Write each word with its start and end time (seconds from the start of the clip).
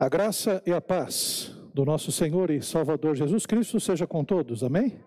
A 0.00 0.08
graça 0.08 0.62
e 0.64 0.72
a 0.72 0.80
paz 0.80 1.54
do 1.74 1.84
nosso 1.84 2.10
Senhor 2.10 2.50
e 2.50 2.62
Salvador 2.62 3.14
Jesus 3.14 3.44
Cristo 3.44 3.78
seja 3.78 4.06
com 4.06 4.24
todos, 4.24 4.64
amém? 4.64 4.98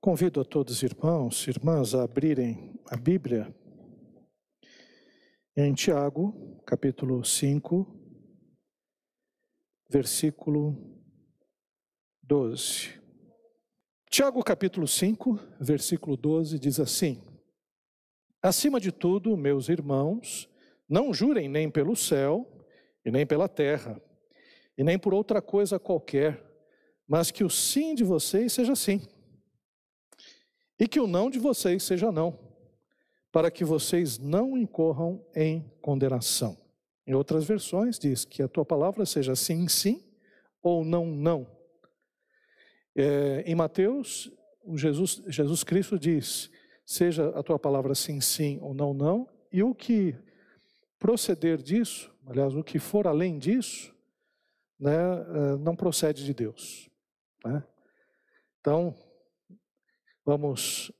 Convido 0.00 0.40
a 0.40 0.44
todos 0.44 0.76
os 0.76 0.82
irmãos 0.82 1.46
e 1.46 1.50
irmãs 1.50 1.94
a 1.94 2.04
abrirem 2.04 2.80
a 2.90 2.96
Bíblia 2.96 3.54
em 5.54 5.74
Tiago, 5.74 6.62
capítulo 6.64 7.22
5, 7.22 7.86
versículo 9.86 10.98
12. 12.22 12.98
Tiago, 14.08 14.42
capítulo 14.42 14.88
5, 14.88 15.38
versículo 15.60 16.16
12, 16.16 16.58
diz 16.58 16.80
assim: 16.80 17.22
Acima 18.40 18.80
de 18.80 18.92
tudo, 18.92 19.36
meus 19.36 19.68
irmãos, 19.68 20.48
não 20.88 21.12
jurem 21.12 21.50
nem 21.50 21.70
pelo 21.70 21.94
céu, 21.94 22.59
e 23.04 23.10
nem 23.10 23.26
pela 23.26 23.48
terra, 23.48 24.00
e 24.76 24.84
nem 24.84 24.98
por 24.98 25.14
outra 25.14 25.40
coisa 25.42 25.78
qualquer, 25.78 26.42
mas 27.06 27.30
que 27.30 27.44
o 27.44 27.50
sim 27.50 27.94
de 27.94 28.04
vocês 28.04 28.52
seja 28.52 28.74
sim, 28.74 29.00
e 30.78 30.88
que 30.88 31.00
o 31.00 31.06
não 31.06 31.28
de 31.28 31.38
vocês 31.38 31.82
seja 31.82 32.10
não, 32.10 32.38
para 33.30 33.50
que 33.50 33.64
vocês 33.64 34.18
não 34.18 34.56
incorram 34.56 35.24
em 35.34 35.70
condenação. 35.80 36.56
Em 37.06 37.14
outras 37.14 37.44
versões 37.44 37.98
diz 37.98 38.24
que 38.24 38.42
a 38.42 38.48
tua 38.48 38.64
palavra 38.64 39.04
seja 39.04 39.34
sim, 39.34 39.66
sim, 39.68 40.02
ou 40.62 40.84
não, 40.84 41.06
não. 41.06 41.46
É, 42.94 43.42
em 43.46 43.54
Mateus, 43.54 44.30
Jesus, 44.74 45.22
Jesus 45.26 45.64
Cristo 45.64 45.98
diz: 45.98 46.50
seja 46.84 47.28
a 47.30 47.42
tua 47.42 47.58
palavra 47.58 47.94
sim, 47.94 48.20
sim, 48.20 48.58
ou 48.60 48.74
não, 48.74 48.92
não, 48.92 49.28
e 49.52 49.62
o 49.62 49.74
que 49.74 50.14
proceder 50.98 51.62
disso, 51.62 52.12
aliás, 52.30 52.54
o 52.54 52.62
que 52.62 52.78
for 52.78 53.08
além 53.08 53.38
disso, 53.38 53.92
né, 54.78 54.92
eh, 54.92 55.56
não 55.58 55.74
procede 55.74 56.24
de 56.24 56.32
Deus. 56.32 56.88
Né? 57.44 57.62
Então, 58.60 58.96
vamos 60.24 60.92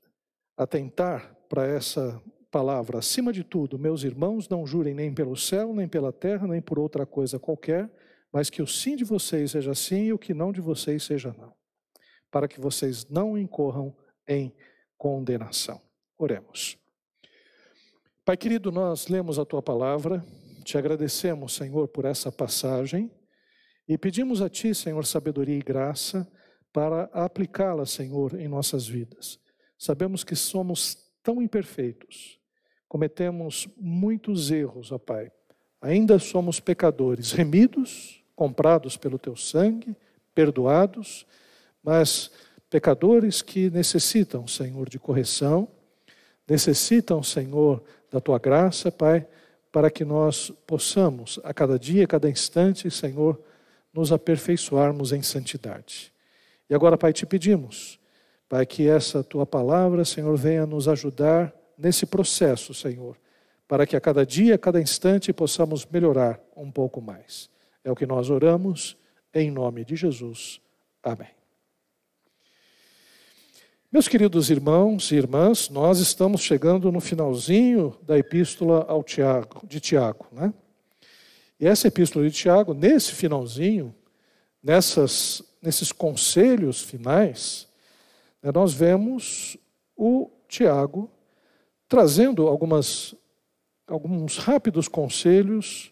atentar 0.57 1.35
para 1.47 1.65
essa 1.65 2.21
palavra. 2.51 2.99
Acima 2.99 3.31
de 3.31 3.43
tudo, 3.43 3.79
meus 3.79 4.03
irmãos, 4.03 4.49
não 4.49 4.67
jurem 4.67 4.93
nem 4.93 5.13
pelo 5.13 5.37
céu, 5.37 5.73
nem 5.73 5.87
pela 5.87 6.11
terra, 6.11 6.45
nem 6.45 6.61
por 6.61 6.77
outra 6.77 7.05
coisa 7.05 7.39
qualquer, 7.39 7.89
mas 8.31 8.49
que 8.49 8.61
o 8.61 8.67
sim 8.67 8.97
de 8.97 9.05
vocês 9.05 9.51
seja 9.51 9.73
sim 9.73 10.05
e 10.05 10.13
o 10.13 10.19
que 10.19 10.33
não 10.33 10.51
de 10.51 10.59
vocês 10.59 11.03
seja 11.03 11.33
não, 11.37 11.53
para 12.29 12.47
que 12.47 12.59
vocês 12.59 13.07
não 13.09 13.37
incorram 13.37 13.95
em 14.27 14.53
condenação. 14.97 15.81
Oremos. 16.17 16.77
Pai 18.25 18.35
querido, 18.35 18.71
nós 18.71 19.07
lemos 19.07 19.39
a 19.39 19.45
tua 19.45 19.61
palavra, 19.61 20.23
te 20.63 20.77
agradecemos, 20.77 21.53
Senhor, 21.53 21.87
por 21.87 22.05
essa 22.05 22.31
passagem 22.31 23.11
e 23.87 23.97
pedimos 23.97 24.41
a 24.41 24.49
ti, 24.49 24.73
Senhor, 24.73 25.05
sabedoria 25.05 25.57
e 25.57 25.61
graça 25.61 26.25
para 26.71 27.09
aplicá-la, 27.11 27.85
Senhor, 27.85 28.39
em 28.39 28.47
nossas 28.47 28.87
vidas. 28.87 29.39
Sabemos 29.77 30.23
que 30.23 30.35
somos 30.35 30.97
tão 31.21 31.41
imperfeitos, 31.41 32.39
cometemos 32.87 33.67
muitos 33.77 34.51
erros, 34.51 34.91
ó 34.91 34.97
Pai. 34.97 35.31
Ainda 35.81 36.19
somos 36.19 36.59
pecadores, 36.59 37.31
remidos, 37.31 38.23
comprados 38.35 38.95
pelo 38.95 39.19
teu 39.19 39.35
sangue, 39.35 39.95
perdoados, 40.33 41.25
mas 41.83 42.31
pecadores 42.69 43.41
que 43.41 43.69
necessitam, 43.69 44.47
Senhor, 44.47 44.87
de 44.87 44.99
correção, 44.99 45.67
necessitam, 46.47 47.21
Senhor, 47.21 47.83
da 48.11 48.21
tua 48.21 48.39
graça, 48.39 48.91
Pai, 48.91 49.27
para 49.71 49.89
que 49.89 50.03
nós 50.03 50.51
possamos, 50.67 51.39
a 51.43 51.53
cada 51.53 51.79
dia, 51.79 52.03
a 52.03 52.07
cada 52.07 52.29
instante, 52.29 52.91
Senhor, 52.91 53.39
nos 53.93 54.11
aperfeiçoarmos 54.11 55.11
em 55.11 55.21
santidade. 55.21 56.11
E 56.69 56.75
agora, 56.75 56.97
Pai, 56.97 57.13
te 57.13 57.25
pedimos, 57.25 57.99
Pai, 58.47 58.65
que 58.65 58.87
essa 58.87 59.23
tua 59.23 59.45
palavra, 59.45 60.03
Senhor, 60.03 60.35
venha 60.35 60.65
nos 60.65 60.87
ajudar 60.87 61.53
nesse 61.77 62.05
processo, 62.05 62.73
Senhor, 62.73 63.17
para 63.67 63.85
que 63.87 63.95
a 63.95 64.01
cada 64.01 64.25
dia, 64.25 64.55
a 64.55 64.57
cada 64.57 64.81
instante 64.81 65.31
possamos 65.31 65.85
melhorar 65.85 66.39
um 66.55 66.69
pouco 66.69 67.01
mais. 67.01 67.49
É 67.83 67.91
o 67.91 67.95
que 67.95 68.05
nós 68.05 68.29
oramos, 68.29 68.97
em 69.33 69.49
nome 69.49 69.85
de 69.85 69.95
Jesus. 69.95 70.61
Amém. 71.01 71.40
Meus 73.93 74.07
queridos 74.07 74.49
irmãos 74.49 75.11
e 75.11 75.15
irmãs, 75.15 75.67
nós 75.69 75.99
estamos 75.99 76.39
chegando 76.39 76.89
no 76.93 77.01
finalzinho 77.01 77.93
da 78.03 78.17
epístola 78.17 78.85
ao 78.87 79.03
Tiago, 79.03 79.67
de 79.67 79.81
Tiago. 79.81 80.27
Né? 80.31 80.53
E 81.59 81.67
essa 81.67 81.89
epístola 81.89 82.23
de 82.23 82.31
Tiago, 82.31 82.73
nesse 82.73 83.11
finalzinho, 83.11 83.93
nessas, 84.63 85.43
nesses 85.61 85.91
conselhos 85.91 86.81
finais, 86.81 87.67
né, 88.41 88.49
nós 88.55 88.73
vemos 88.73 89.57
o 89.93 90.31
Tiago 90.47 91.11
trazendo 91.89 92.47
algumas, 92.47 93.13
alguns 93.85 94.37
rápidos 94.37 94.87
conselhos 94.87 95.91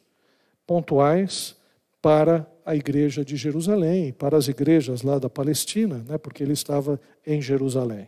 pontuais 0.65 1.53
para 2.01 2.49
a 2.65 2.75
igreja 2.75 3.25
de 3.25 3.35
Jerusalém, 3.35 4.13
para 4.13 4.37
as 4.37 4.47
igrejas 4.47 5.01
lá 5.01 5.19
da 5.19 5.29
Palestina, 5.29 6.03
né, 6.07 6.17
porque 6.17 6.43
ele 6.43 6.53
estava 6.53 6.99
em 7.25 7.41
Jerusalém. 7.41 8.07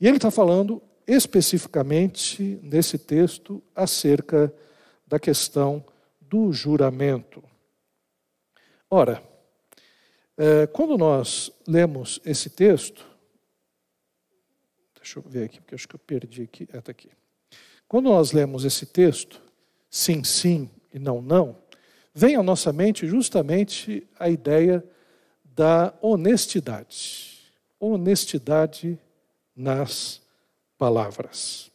E 0.00 0.06
ele 0.06 0.16
está 0.16 0.30
falando 0.30 0.82
especificamente 1.06 2.60
nesse 2.62 2.96
texto 2.96 3.62
acerca 3.74 4.54
da 5.06 5.18
questão 5.18 5.84
do 6.20 6.52
juramento. 6.52 7.42
Ora, 8.88 9.22
é, 10.36 10.66
quando 10.68 10.96
nós 10.96 11.50
lemos 11.66 12.20
esse 12.24 12.48
texto, 12.48 13.04
deixa 14.94 15.18
eu 15.18 15.22
ver 15.22 15.44
aqui, 15.44 15.60
porque 15.60 15.74
acho 15.74 15.88
que 15.88 15.96
eu 15.96 16.00
perdi 16.00 16.42
aqui, 16.42 16.62
está 16.62 16.90
aqui. 16.90 17.10
Quando 17.88 18.08
nós 18.08 18.30
lemos 18.30 18.64
esse 18.64 18.86
texto, 18.86 19.42
sim, 19.90 20.22
sim 20.22 20.70
e 20.94 20.98
não, 20.98 21.20
não, 21.20 21.56
vem 22.14 22.36
à 22.36 22.42
nossa 22.42 22.72
mente 22.72 23.06
justamente 23.06 24.06
a 24.18 24.28
ideia 24.28 24.84
da 25.44 25.94
honestidade. 26.00 27.38
Honestidade 27.78 28.98
nas 29.54 30.20
palavras. 30.76 31.70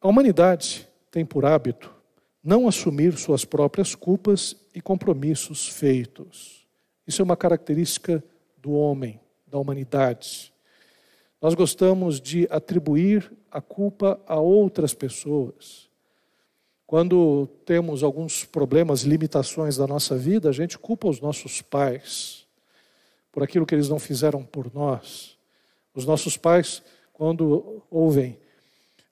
A 0.00 0.08
humanidade 0.08 0.88
tem 1.10 1.24
por 1.24 1.44
hábito 1.44 2.00
não 2.42 2.66
assumir 2.66 3.18
suas 3.18 3.44
próprias 3.44 3.94
culpas 3.94 4.56
e 4.74 4.80
compromissos 4.80 5.68
feitos. 5.68 6.66
Isso 7.06 7.20
é 7.20 7.24
uma 7.24 7.36
característica 7.36 8.24
do 8.56 8.72
homem, 8.72 9.20
da 9.46 9.58
humanidade. 9.58 10.52
Nós 11.40 11.54
gostamos 11.54 12.20
de 12.20 12.46
atribuir 12.50 13.30
a 13.50 13.60
culpa 13.60 14.20
a 14.26 14.36
outras 14.38 14.94
pessoas. 14.94 15.89
Quando 16.90 17.46
temos 17.64 18.02
alguns 18.02 18.44
problemas, 18.44 19.02
limitações 19.02 19.76
da 19.76 19.86
nossa 19.86 20.16
vida, 20.16 20.48
a 20.48 20.52
gente 20.52 20.76
culpa 20.76 21.06
os 21.06 21.20
nossos 21.20 21.62
pais 21.62 22.44
por 23.30 23.44
aquilo 23.44 23.64
que 23.64 23.76
eles 23.76 23.88
não 23.88 24.00
fizeram 24.00 24.42
por 24.42 24.74
nós. 24.74 25.38
Os 25.94 26.04
nossos 26.04 26.36
pais, 26.36 26.82
quando 27.12 27.80
ouvem 27.88 28.36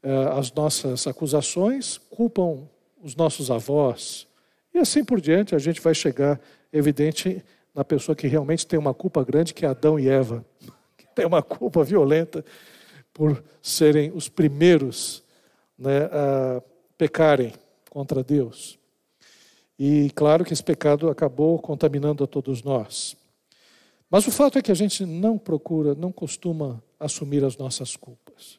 uh, 0.02 0.36
as 0.40 0.50
nossas 0.50 1.06
acusações, 1.06 1.98
culpam 2.10 2.68
os 3.00 3.14
nossos 3.14 3.48
avós. 3.48 4.26
E 4.74 4.78
assim 4.78 5.04
por 5.04 5.20
diante, 5.20 5.54
a 5.54 5.58
gente 5.60 5.80
vai 5.80 5.94
chegar, 5.94 6.40
evidente, 6.72 7.44
na 7.72 7.84
pessoa 7.84 8.16
que 8.16 8.26
realmente 8.26 8.66
tem 8.66 8.76
uma 8.76 8.92
culpa 8.92 9.22
grande, 9.22 9.54
que 9.54 9.64
é 9.64 9.68
Adão 9.68 10.00
e 10.00 10.08
Eva, 10.08 10.44
que 10.98 11.06
tem 11.14 11.24
uma 11.24 11.44
culpa 11.44 11.84
violenta 11.84 12.44
por 13.14 13.40
serem 13.62 14.10
os 14.12 14.28
primeiros 14.28 15.22
né, 15.78 16.06
a 16.10 16.60
pecarem 16.96 17.52
contra 17.90 18.22
Deus. 18.22 18.78
E 19.78 20.10
claro 20.14 20.44
que 20.44 20.52
esse 20.52 20.62
pecado 20.62 21.08
acabou 21.08 21.58
contaminando 21.58 22.24
a 22.24 22.26
todos 22.26 22.62
nós. 22.62 23.16
Mas 24.10 24.26
o 24.26 24.30
fato 24.30 24.58
é 24.58 24.62
que 24.62 24.72
a 24.72 24.74
gente 24.74 25.04
não 25.04 25.38
procura, 25.38 25.94
não 25.94 26.10
costuma 26.10 26.82
assumir 26.98 27.44
as 27.44 27.56
nossas 27.56 27.94
culpas. 27.94 28.58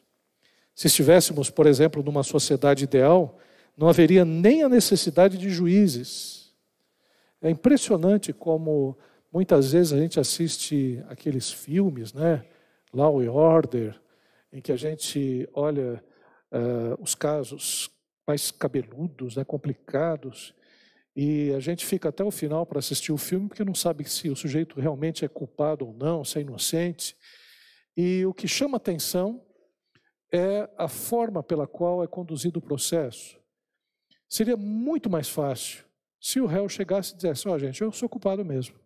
Se 0.74 0.86
estivéssemos, 0.86 1.50
por 1.50 1.66
exemplo, 1.66 2.02
numa 2.02 2.22
sociedade 2.22 2.84
ideal, 2.84 3.38
não 3.76 3.88
haveria 3.88 4.24
nem 4.24 4.62
a 4.62 4.68
necessidade 4.68 5.36
de 5.36 5.50
juízes. 5.50 6.52
É 7.42 7.50
impressionante 7.50 8.32
como 8.32 8.96
muitas 9.32 9.72
vezes 9.72 9.92
a 9.92 9.98
gente 9.98 10.18
assiste 10.18 11.02
aqueles 11.08 11.50
filmes, 11.52 12.12
né? 12.12 12.44
Law 12.92 13.20
and 13.20 13.30
Order, 13.30 14.00
em 14.52 14.60
que 14.60 14.72
a 14.72 14.76
gente 14.76 15.48
olha 15.52 16.02
uh, 16.52 17.02
os 17.02 17.14
casos 17.14 17.90
mais 18.30 18.52
cabeludos, 18.52 19.34
né, 19.34 19.44
complicados, 19.44 20.54
e 21.16 21.52
a 21.52 21.58
gente 21.58 21.84
fica 21.84 22.10
até 22.10 22.22
o 22.22 22.30
final 22.30 22.64
para 22.64 22.78
assistir 22.78 23.10
o 23.10 23.18
filme 23.18 23.48
porque 23.48 23.64
não 23.64 23.74
sabe 23.74 24.08
se 24.08 24.30
o 24.30 24.36
sujeito 24.36 24.80
realmente 24.80 25.24
é 25.24 25.28
culpado 25.28 25.84
ou 25.84 25.92
não, 25.92 26.24
se 26.24 26.38
é 26.38 26.42
inocente. 26.42 27.16
E 27.96 28.24
o 28.24 28.32
que 28.32 28.46
chama 28.46 28.76
atenção 28.76 29.44
é 30.32 30.70
a 30.78 30.86
forma 30.86 31.42
pela 31.42 31.66
qual 31.66 32.04
é 32.04 32.06
conduzido 32.06 32.60
o 32.60 32.62
processo. 32.62 33.36
Seria 34.28 34.56
muito 34.56 35.10
mais 35.10 35.28
fácil 35.28 35.84
se 36.20 36.40
o 36.40 36.46
réu 36.46 36.68
chegasse 36.68 37.12
e 37.12 37.16
dissesse: 37.16 37.48
Ó, 37.48 37.54
oh, 37.54 37.58
gente, 37.58 37.82
eu 37.82 37.90
sou 37.90 38.08
culpado 38.08 38.44
mesmo. 38.44 38.78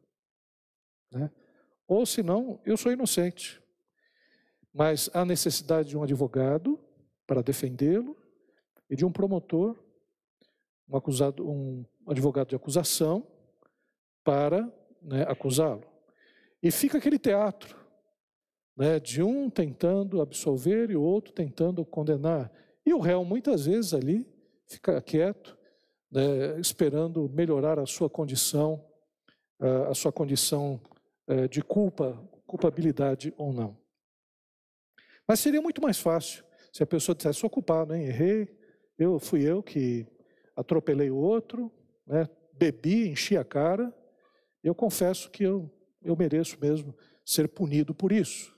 Né? 1.12 1.30
Ou 1.86 2.06
se 2.06 2.22
não, 2.22 2.58
eu 2.64 2.78
sou 2.78 2.90
inocente. 2.90 3.60
Mas 4.72 5.10
há 5.12 5.22
necessidade 5.22 5.90
de 5.90 5.98
um 5.98 6.02
advogado 6.02 6.80
para 7.26 7.42
defendê-lo 7.42 8.23
e 8.88 8.96
de 8.96 9.04
um 9.04 9.12
promotor, 9.12 9.76
um, 10.88 10.96
acusado, 10.96 11.48
um 11.48 11.84
advogado 12.06 12.48
de 12.48 12.56
acusação, 12.56 13.26
para 14.22 14.72
né, 15.02 15.22
acusá-lo. 15.28 15.84
E 16.62 16.70
fica 16.70 16.98
aquele 16.98 17.18
teatro 17.18 17.76
né, 18.76 18.98
de 18.98 19.22
um 19.22 19.50
tentando 19.50 20.20
absolver 20.20 20.90
e 20.90 20.96
o 20.96 21.02
outro 21.02 21.32
tentando 21.32 21.84
condenar. 21.84 22.50
E 22.84 22.92
o 22.92 22.98
réu, 22.98 23.24
muitas 23.24 23.66
vezes, 23.66 23.92
ali 23.94 24.26
fica 24.66 25.00
quieto, 25.00 25.56
né, 26.10 26.58
esperando 26.58 27.28
melhorar 27.28 27.78
a 27.78 27.86
sua 27.86 28.08
condição, 28.08 28.84
a 29.88 29.94
sua 29.94 30.12
condição 30.12 30.80
eh, 31.26 31.48
de 31.48 31.62
culpa, 31.62 32.20
culpabilidade 32.46 33.32
ou 33.38 33.50
não. 33.50 33.78
Mas 35.26 35.40
seria 35.40 35.62
muito 35.62 35.80
mais 35.80 35.98
fácil 35.98 36.44
se 36.70 36.82
a 36.82 36.86
pessoa 36.86 37.16
dissesse: 37.16 37.40
sou 37.40 37.48
culpado, 37.48 37.94
hein? 37.94 38.04
errei, 38.04 38.46
eu 38.98 39.18
fui 39.18 39.42
eu 39.42 39.62
que 39.62 40.06
atropelei 40.56 41.10
o 41.10 41.16
outro, 41.16 41.70
né? 42.06 42.28
bebi, 42.52 43.08
enchi 43.08 43.36
a 43.36 43.44
cara. 43.44 43.92
Eu 44.62 44.74
confesso 44.74 45.30
que 45.30 45.42
eu, 45.42 45.70
eu 46.02 46.16
mereço 46.16 46.58
mesmo 46.60 46.94
ser 47.24 47.48
punido 47.48 47.94
por 47.94 48.12
isso. 48.12 48.54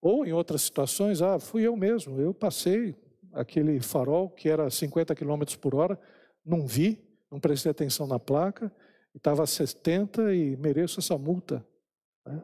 Ou 0.00 0.26
em 0.26 0.32
outras 0.32 0.62
situações, 0.62 1.22
ah, 1.22 1.38
fui 1.38 1.62
eu 1.62 1.76
mesmo, 1.76 2.20
eu 2.20 2.34
passei 2.34 2.94
aquele 3.32 3.80
farol 3.80 4.28
que 4.28 4.48
era 4.48 4.68
50 4.68 5.14
km 5.14 5.42
por 5.60 5.74
hora, 5.74 5.98
não 6.44 6.66
vi, 6.66 7.00
não 7.30 7.40
prestei 7.40 7.70
atenção 7.70 8.06
na 8.06 8.18
placa, 8.18 8.70
estava 9.14 9.42
a 9.42 9.46
70 9.46 10.34
e 10.34 10.56
mereço 10.56 11.00
essa 11.00 11.16
multa. 11.16 11.64
Né? 12.26 12.42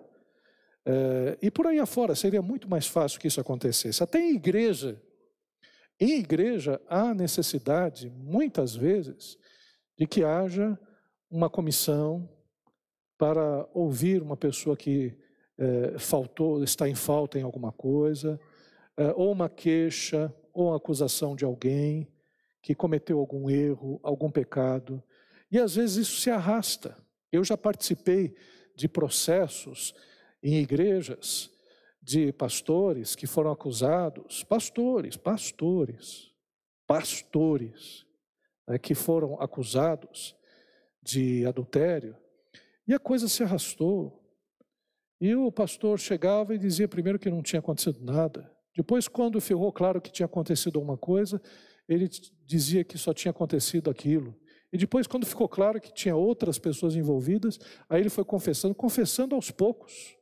É, 0.87 1.39
e 1.43 1.51
por 1.51 1.67
aí 1.67 1.79
afora, 1.79 2.15
seria 2.15 2.41
muito 2.41 2.69
mais 2.69 2.87
fácil 2.87 3.21
que 3.21 3.27
isso 3.27 3.41
acontecesse. 3.41 4.03
Até 4.03 4.21
em 4.21 4.35
igreja. 4.35 5.03
Em 6.01 6.19
igreja 6.19 6.81
há 6.89 7.13
necessidade, 7.13 8.09
muitas 8.11 8.75
vezes, 8.75 9.37
de 9.97 10.07
que 10.07 10.23
haja 10.23 10.79
uma 11.29 11.51
comissão 11.51 12.29
para 13.19 13.69
ouvir 13.75 14.23
uma 14.23 14.37
pessoa 14.37 14.77
que 14.77 15.19
é, 15.59 15.99
faltou, 15.99 16.63
está 16.63 16.89
em 16.89 16.95
falta 16.95 17.37
em 17.37 17.43
alguma 17.43 17.73
coisa, 17.73 18.41
é, 18.97 19.13
ou 19.17 19.33
uma 19.33 19.49
queixa, 19.49 20.33
ou 20.53 20.69
uma 20.69 20.77
acusação 20.77 21.35
de 21.35 21.45
alguém 21.45 22.07
que 22.63 22.77
cometeu 22.77 23.19
algum 23.19 23.51
erro, 23.51 23.99
algum 24.03 24.31
pecado. 24.31 25.03
E 25.51 25.59
às 25.59 25.75
vezes 25.75 25.97
isso 25.97 26.21
se 26.21 26.31
arrasta. 26.31 26.97
Eu 27.33 27.43
já 27.43 27.57
participei 27.57 28.37
de 28.77 28.89
processos 28.89 29.95
em 30.41 30.61
igrejas 30.61 31.51
de 32.09 32.33
pastores 32.33 33.15
que 33.15 33.27
foram 33.27 33.51
acusados, 33.51 34.43
pastores, 34.43 35.15
pastores, 35.15 36.33
pastores, 36.87 38.07
né, 38.67 38.79
que 38.79 38.95
foram 38.95 39.39
acusados 39.39 40.35
de 41.03 41.45
adultério, 41.45 42.17
e 42.87 42.95
a 42.95 42.99
coisa 42.99 43.29
se 43.29 43.43
arrastou. 43.43 44.25
E 45.21 45.35
o 45.35 45.53
pastor 45.53 46.01
chegava 46.01 46.55
e 46.55 46.59
dizia 46.59 46.89
primeiro 46.89 47.19
que 47.19 47.29
não 47.29 47.43
tinha 47.43 47.61
acontecido 47.61 48.03
nada. 48.03 48.51
Depois, 48.75 49.07
quando 49.07 49.39
ficou 49.39 49.71
claro 49.71 50.01
que 50.01 50.11
tinha 50.11 50.25
acontecido 50.25 50.79
alguma 50.79 50.97
coisa, 50.97 51.43
ele 51.87 52.09
dizia 52.47 52.85
que 52.85 52.97
só 52.97 53.13
tinha 53.13 53.33
acontecido 53.33 53.91
aquilo. 53.91 54.35
E 54.73 54.79
depois, 54.79 55.07
quando 55.07 55.27
ficou 55.27 55.47
claro 55.47 55.79
que 55.79 55.93
tinha 55.93 56.17
outras 56.17 56.59
pessoas 56.59 56.97
envolvidas, 56.97 57.59
aí 57.87 58.01
ele 58.01 58.09
foi 58.09 58.25
confessando, 58.25 58.75
confessando 58.75 59.35
aos 59.35 59.51
poucos. 59.51 60.18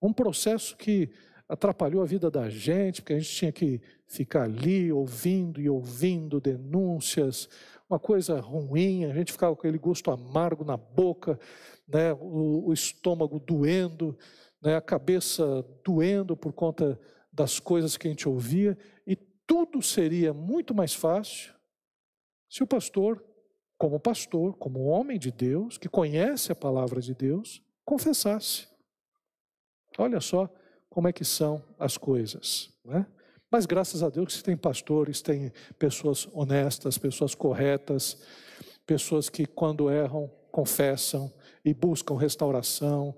Um 0.00 0.12
processo 0.12 0.76
que 0.76 1.10
atrapalhou 1.48 2.02
a 2.02 2.06
vida 2.06 2.30
da 2.30 2.48
gente, 2.48 3.00
porque 3.00 3.14
a 3.14 3.18
gente 3.18 3.34
tinha 3.34 3.52
que 3.52 3.80
ficar 4.06 4.42
ali 4.42 4.92
ouvindo 4.92 5.60
e 5.60 5.68
ouvindo 5.68 6.40
denúncias, 6.40 7.48
uma 7.88 7.98
coisa 7.98 8.38
ruim, 8.38 9.06
a 9.06 9.14
gente 9.14 9.32
ficava 9.32 9.54
com 9.54 9.60
aquele 9.60 9.78
gosto 9.78 10.10
amargo 10.10 10.62
na 10.62 10.76
boca, 10.76 11.40
né, 11.86 12.12
o, 12.12 12.68
o 12.68 12.72
estômago 12.72 13.38
doendo, 13.40 14.16
né, 14.60 14.76
a 14.76 14.80
cabeça 14.80 15.64
doendo 15.82 16.36
por 16.36 16.52
conta 16.52 17.00
das 17.32 17.58
coisas 17.58 17.96
que 17.96 18.06
a 18.06 18.10
gente 18.10 18.28
ouvia, 18.28 18.76
e 19.06 19.16
tudo 19.16 19.80
seria 19.80 20.34
muito 20.34 20.74
mais 20.74 20.92
fácil 20.92 21.54
se 22.48 22.62
o 22.62 22.66
pastor, 22.66 23.24
como 23.78 23.98
pastor, 23.98 24.54
como 24.56 24.84
homem 24.84 25.18
de 25.18 25.30
Deus, 25.30 25.78
que 25.78 25.88
conhece 25.88 26.52
a 26.52 26.56
palavra 26.56 27.00
de 27.00 27.14
Deus, 27.14 27.62
confessasse. 27.84 28.66
Olha 29.98 30.20
só 30.20 30.48
como 30.88 31.08
é 31.08 31.12
que 31.12 31.24
são 31.24 31.62
as 31.78 31.98
coisas. 31.98 32.70
Né? 32.84 33.04
Mas 33.50 33.66
graças 33.66 34.02
a 34.02 34.08
Deus 34.08 34.36
que 34.36 34.44
tem 34.44 34.56
pastores, 34.56 35.20
tem 35.20 35.52
pessoas 35.78 36.28
honestas, 36.32 36.96
pessoas 36.96 37.34
corretas, 37.34 38.16
pessoas 38.86 39.28
que 39.28 39.44
quando 39.44 39.90
erram 39.90 40.30
confessam 40.50 41.32
e 41.64 41.74
buscam 41.74 42.16
restauração 42.16 43.14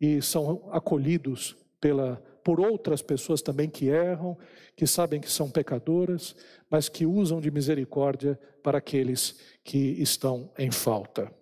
e 0.00 0.20
são 0.20 0.68
acolhidos 0.72 1.56
pela 1.80 2.22
por 2.44 2.60
outras 2.60 3.00
pessoas 3.00 3.40
também 3.40 3.70
que 3.70 3.88
erram, 3.88 4.36
que 4.76 4.86
sabem 4.86 5.18
que 5.18 5.30
são 5.30 5.50
pecadoras, 5.50 6.36
mas 6.70 6.90
que 6.90 7.06
usam 7.06 7.40
de 7.40 7.50
misericórdia 7.50 8.38
para 8.62 8.76
aqueles 8.76 9.40
que 9.64 9.78
estão 9.78 10.52
em 10.58 10.70
falta. 10.70 11.32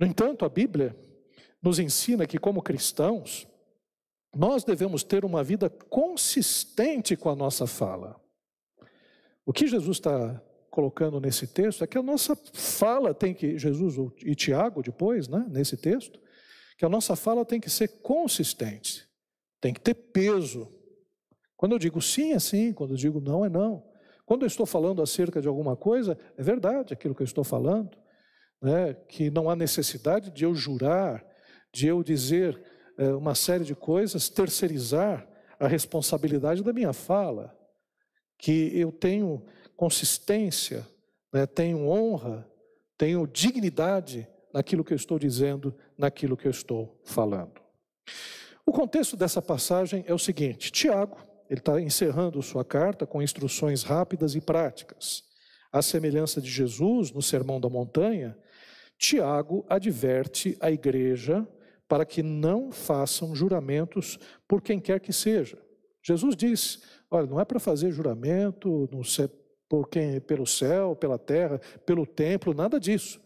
No 0.00 0.06
entanto, 0.06 0.46
a 0.46 0.48
Bíblia 0.48 0.96
nos 1.60 1.78
ensina 1.78 2.26
que 2.26 2.38
como 2.38 2.62
cristãos, 2.62 3.46
nós 4.34 4.64
devemos 4.64 5.02
ter 5.02 5.24
uma 5.24 5.44
vida 5.44 5.68
consistente 5.68 7.16
com 7.16 7.28
a 7.28 7.36
nossa 7.36 7.66
fala. 7.66 8.20
O 9.44 9.52
que 9.52 9.66
Jesus 9.66 9.98
está 9.98 10.40
colocando 10.70 11.20
nesse 11.20 11.46
texto 11.46 11.84
é 11.84 11.86
que 11.86 11.98
a 11.98 12.02
nossa 12.02 12.34
fala 12.54 13.12
tem 13.12 13.34
que, 13.34 13.58
Jesus 13.58 13.96
e 14.24 14.34
Tiago 14.34 14.82
depois, 14.82 15.28
né, 15.28 15.44
nesse 15.50 15.76
texto, 15.76 16.18
que 16.78 16.84
a 16.84 16.88
nossa 16.88 17.14
fala 17.14 17.44
tem 17.44 17.60
que 17.60 17.68
ser 17.68 17.88
consistente, 18.00 19.06
tem 19.60 19.74
que 19.74 19.80
ter 19.80 19.94
peso. 19.94 20.72
Quando 21.56 21.72
eu 21.72 21.78
digo 21.78 22.00
sim, 22.00 22.32
é 22.32 22.38
sim, 22.38 22.72
quando 22.72 22.92
eu 22.92 22.96
digo 22.96 23.20
não, 23.20 23.44
é 23.44 23.50
não. 23.50 23.86
Quando 24.24 24.42
eu 24.42 24.46
estou 24.46 24.64
falando 24.64 25.02
acerca 25.02 25.42
de 25.42 25.48
alguma 25.48 25.76
coisa, 25.76 26.16
é 26.38 26.42
verdade 26.42 26.94
aquilo 26.94 27.14
que 27.14 27.22
eu 27.22 27.26
estou 27.26 27.44
falando, 27.44 27.90
né, 28.62 28.94
que 29.08 29.30
não 29.30 29.50
há 29.50 29.56
necessidade 29.56 30.30
de 30.30 30.44
eu 30.44 30.54
jurar, 30.54 31.22
de 31.74 31.86
eu 31.86 32.02
dizer 32.02 32.60
uma 33.18 33.34
série 33.34 33.64
de 33.64 33.74
coisas, 33.74 34.28
terceirizar 34.28 35.26
a 35.58 35.66
responsabilidade 35.66 36.62
da 36.62 36.72
minha 36.72 36.92
fala, 36.92 37.56
que 38.38 38.70
eu 38.74 38.90
tenho 38.90 39.44
consistência, 39.76 40.86
né, 41.32 41.46
tenho 41.46 41.88
honra, 41.88 42.48
tenho 42.98 43.26
dignidade 43.26 44.28
naquilo 44.52 44.84
que 44.84 44.92
eu 44.92 44.96
estou 44.96 45.18
dizendo, 45.18 45.74
naquilo 45.96 46.36
que 46.36 46.46
eu 46.46 46.50
estou 46.50 47.00
falando. 47.04 47.60
O 48.66 48.72
contexto 48.72 49.16
dessa 49.16 49.40
passagem 49.40 50.04
é 50.06 50.14
o 50.14 50.18
seguinte: 50.18 50.70
Tiago, 50.70 51.16
ele 51.48 51.60
está 51.60 51.80
encerrando 51.80 52.42
sua 52.42 52.64
carta 52.64 53.06
com 53.06 53.22
instruções 53.22 53.82
rápidas 53.82 54.34
e 54.34 54.40
práticas. 54.40 55.22
À 55.72 55.80
semelhança 55.80 56.40
de 56.40 56.50
Jesus 56.50 57.10
no 57.12 57.22
Sermão 57.22 57.60
da 57.60 57.68
Montanha, 57.68 58.36
Tiago 58.98 59.64
adverte 59.68 60.56
a 60.60 60.70
igreja 60.70 61.46
para 61.92 62.06
que 62.06 62.22
não 62.22 62.72
façam 62.72 63.34
juramentos 63.34 64.18
por 64.48 64.62
quem 64.62 64.80
quer 64.80 64.98
que 64.98 65.12
seja. 65.12 65.58
Jesus 66.02 66.34
disse: 66.34 66.78
olha, 67.10 67.26
não 67.26 67.38
é 67.38 67.44
para 67.44 67.60
fazer 67.60 67.92
juramento 67.92 68.88
por 69.68 69.90
quem, 69.90 70.18
pelo 70.18 70.46
céu, 70.46 70.96
pela 70.96 71.18
terra, 71.18 71.60
pelo 71.84 72.06
templo, 72.06 72.54
nada 72.54 72.80
disso. 72.80 73.20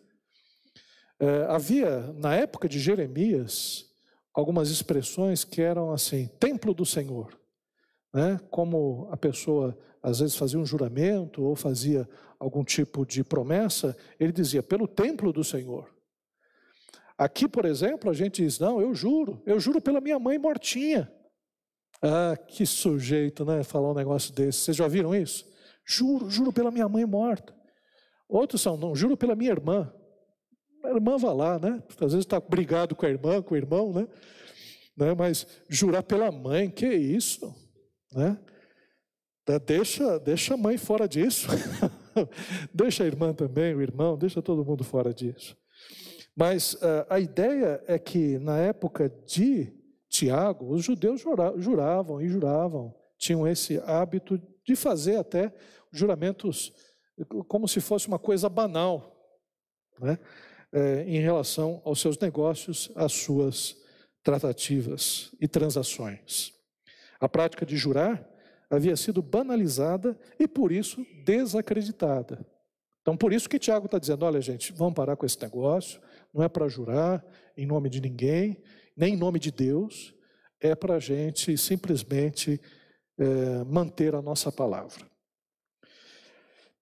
É, 1.20 1.46
havia, 1.48 2.12
na 2.14 2.34
época 2.34 2.68
de 2.68 2.80
Jeremias, 2.80 3.84
algumas 4.34 4.68
expressões 4.68 5.44
que 5.44 5.62
eram 5.62 5.92
assim: 5.92 6.26
templo 6.40 6.74
do 6.74 6.84
Senhor. 6.84 7.38
Né? 8.12 8.40
Como 8.50 9.06
a 9.12 9.16
pessoa 9.16 9.78
às 10.02 10.18
vezes 10.18 10.34
fazia 10.34 10.58
um 10.58 10.66
juramento 10.66 11.44
ou 11.44 11.54
fazia 11.54 12.08
algum 12.36 12.64
tipo 12.64 13.06
de 13.06 13.22
promessa, 13.22 13.96
ele 14.18 14.32
dizia: 14.32 14.60
pelo 14.60 14.88
templo 14.88 15.32
do 15.32 15.44
Senhor. 15.44 15.95
Aqui, 17.18 17.48
por 17.48 17.64
exemplo, 17.64 18.10
a 18.10 18.14
gente 18.14 18.42
diz: 18.42 18.58
não, 18.58 18.80
eu 18.80 18.94
juro, 18.94 19.42
eu 19.46 19.58
juro 19.58 19.80
pela 19.80 20.00
minha 20.00 20.18
mãe 20.18 20.38
mortinha. 20.38 21.10
Ah, 22.02 22.36
que 22.36 22.66
sujeito, 22.66 23.44
né? 23.44 23.62
Falar 23.62 23.90
um 23.90 23.94
negócio 23.94 24.34
desse. 24.34 24.60
Vocês 24.60 24.76
já 24.76 24.86
viram 24.86 25.14
isso? 25.14 25.46
Juro, 25.84 26.28
juro 26.28 26.52
pela 26.52 26.70
minha 26.70 26.88
mãe 26.88 27.06
morta. 27.06 27.54
Outros 28.28 28.60
são, 28.60 28.76
não, 28.76 28.94
juro 28.94 29.16
pela 29.16 29.34
minha 29.34 29.50
irmã. 29.50 29.92
A 30.84 30.90
irmã 30.90 31.16
vai 31.16 31.34
lá, 31.34 31.58
né? 31.58 31.82
Às 31.88 32.12
vezes 32.12 32.18
está 32.18 32.38
brigado 32.38 32.94
com 32.94 33.06
a 33.06 33.08
irmã, 33.08 33.40
com 33.40 33.54
o 33.54 33.56
irmão, 33.56 33.92
né? 33.92 34.06
né? 34.96 35.14
Mas 35.14 35.46
jurar 35.68 36.02
pela 36.02 36.30
mãe, 36.30 36.68
que 36.70 36.86
isso? 36.86 37.54
Né? 38.12 38.38
Deixa, 39.64 40.18
deixa 40.18 40.54
a 40.54 40.56
mãe 40.56 40.76
fora 40.76 41.08
disso. 41.08 41.46
deixa 42.74 43.04
a 43.04 43.06
irmã 43.06 43.32
também, 43.32 43.74
o 43.74 43.80
irmão, 43.80 44.18
deixa 44.18 44.42
todo 44.42 44.64
mundo 44.64 44.82
fora 44.82 45.14
disso. 45.14 45.56
Mas 46.36 46.74
uh, 46.74 47.06
a 47.08 47.18
ideia 47.18 47.82
é 47.86 47.98
que 47.98 48.38
na 48.38 48.58
época 48.58 49.08
de 49.26 49.72
Tiago, 50.08 50.72
os 50.72 50.84
judeus 50.84 51.22
juravam 51.56 52.20
e 52.20 52.28
juravam, 52.28 52.94
tinham 53.18 53.48
esse 53.48 53.78
hábito 53.78 54.40
de 54.64 54.76
fazer 54.76 55.16
até 55.16 55.52
juramentos 55.90 56.72
como 57.48 57.66
se 57.66 57.80
fosse 57.80 58.06
uma 58.08 58.18
coisa 58.18 58.48
banal, 58.48 59.16
né? 59.98 60.18
É, 60.72 61.04
em 61.04 61.20
relação 61.20 61.80
aos 61.84 62.00
seus 62.00 62.18
negócios, 62.18 62.90
às 62.94 63.12
suas 63.12 63.76
tratativas 64.22 65.30
e 65.40 65.48
transações. 65.48 66.52
A 67.18 67.28
prática 67.28 67.64
de 67.64 67.76
jurar 67.76 68.28
havia 68.68 68.96
sido 68.96 69.22
banalizada 69.22 70.18
e, 70.38 70.46
por 70.46 70.72
isso, 70.72 71.06
desacreditada. 71.24 72.44
Então, 73.00 73.16
por 73.16 73.32
isso 73.32 73.48
que 73.48 73.58
Tiago 73.58 73.86
está 73.86 73.98
dizendo: 73.98 74.24
olha, 74.24 74.40
gente, 74.40 74.72
vamos 74.72 74.94
parar 74.94 75.16
com 75.16 75.24
esse 75.24 75.40
negócio, 75.40 76.00
não 76.36 76.44
é 76.44 76.48
para 76.48 76.68
jurar 76.68 77.24
em 77.56 77.66
nome 77.66 77.88
de 77.88 78.00
ninguém, 78.00 78.62
nem 78.94 79.14
em 79.14 79.16
nome 79.16 79.38
de 79.38 79.50
Deus, 79.50 80.14
é 80.60 80.74
para 80.74 80.96
a 80.96 81.00
gente 81.00 81.56
simplesmente 81.56 82.60
é, 83.18 83.64
manter 83.64 84.14
a 84.14 84.20
nossa 84.20 84.52
palavra. 84.52 85.06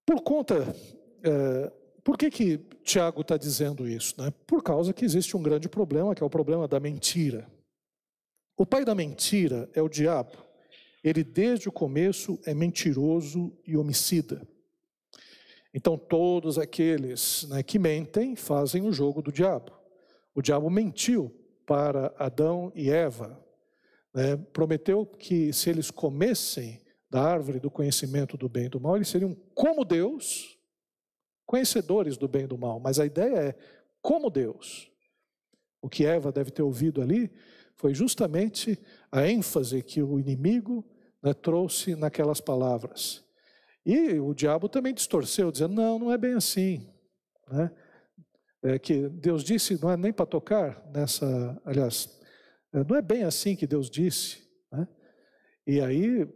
Por 0.04 0.20
conta. 0.22 0.74
É, 1.22 1.72
por 2.02 2.18
que, 2.18 2.30
que 2.30 2.58
Tiago 2.82 3.22
está 3.22 3.36
dizendo 3.38 3.88
isso? 3.88 4.20
Né? 4.20 4.30
Por 4.46 4.62
causa 4.62 4.92
que 4.92 5.04
existe 5.04 5.36
um 5.36 5.42
grande 5.42 5.68
problema, 5.68 6.14
que 6.14 6.22
é 6.22 6.26
o 6.26 6.30
problema 6.30 6.68
da 6.68 6.78
mentira. 6.78 7.50
O 8.58 8.66
pai 8.66 8.84
da 8.84 8.94
mentira 8.94 9.70
é 9.72 9.80
o 9.80 9.88
diabo. 9.88 10.36
Ele, 11.02 11.24
desde 11.24 11.68
o 11.68 11.72
começo, 11.72 12.38
é 12.44 12.52
mentiroso 12.52 13.56
e 13.66 13.76
homicida. 13.76 14.46
Então, 15.76 15.98
todos 15.98 16.56
aqueles 16.56 17.48
né, 17.48 17.60
que 17.60 17.80
mentem 17.80 18.36
fazem 18.36 18.86
o 18.86 18.92
jogo 18.92 19.20
do 19.20 19.32
diabo. 19.32 19.72
O 20.32 20.40
diabo 20.40 20.70
mentiu 20.70 21.34
para 21.66 22.14
Adão 22.16 22.70
e 22.76 22.90
Eva. 22.90 23.44
Né, 24.14 24.36
prometeu 24.36 25.04
que 25.04 25.52
se 25.52 25.68
eles 25.68 25.90
comessem 25.90 26.80
da 27.10 27.22
árvore 27.22 27.58
do 27.58 27.72
conhecimento 27.72 28.36
do 28.36 28.48
bem 28.48 28.66
e 28.66 28.68
do 28.68 28.80
mal, 28.80 28.94
eles 28.94 29.08
seriam 29.08 29.36
como 29.52 29.84
Deus, 29.84 30.56
conhecedores 31.44 32.16
do 32.16 32.28
bem 32.28 32.44
e 32.44 32.46
do 32.46 32.56
mal. 32.56 32.78
Mas 32.78 33.00
a 33.00 33.06
ideia 33.06 33.36
é 33.36 33.54
como 34.00 34.30
Deus. 34.30 34.88
O 35.82 35.88
que 35.88 36.06
Eva 36.06 36.30
deve 36.30 36.52
ter 36.52 36.62
ouvido 36.62 37.02
ali 37.02 37.32
foi 37.74 37.92
justamente 37.92 38.78
a 39.10 39.28
ênfase 39.28 39.82
que 39.82 40.00
o 40.00 40.20
inimigo 40.20 40.84
né, 41.20 41.34
trouxe 41.34 41.96
naquelas 41.96 42.40
palavras. 42.40 43.23
E 43.84 44.18
o 44.18 44.32
diabo 44.32 44.68
também 44.68 44.94
distorceu, 44.94 45.50
dizendo: 45.50 45.74
não, 45.74 45.98
não 45.98 46.12
é 46.12 46.18
bem 46.18 46.34
assim. 46.34 46.88
Né? 47.50 47.70
É 48.62 48.78
que 48.78 49.08
Deus 49.10 49.44
disse, 49.44 49.80
não 49.80 49.90
é 49.90 49.96
nem 49.96 50.12
para 50.12 50.24
tocar 50.24 50.82
nessa. 50.92 51.60
Aliás, 51.64 52.18
é, 52.72 52.82
não 52.82 52.96
é 52.96 53.02
bem 53.02 53.24
assim 53.24 53.54
que 53.54 53.66
Deus 53.66 53.90
disse. 53.90 54.42
Né? 54.72 54.88
E 55.66 55.80
aí 55.80 56.26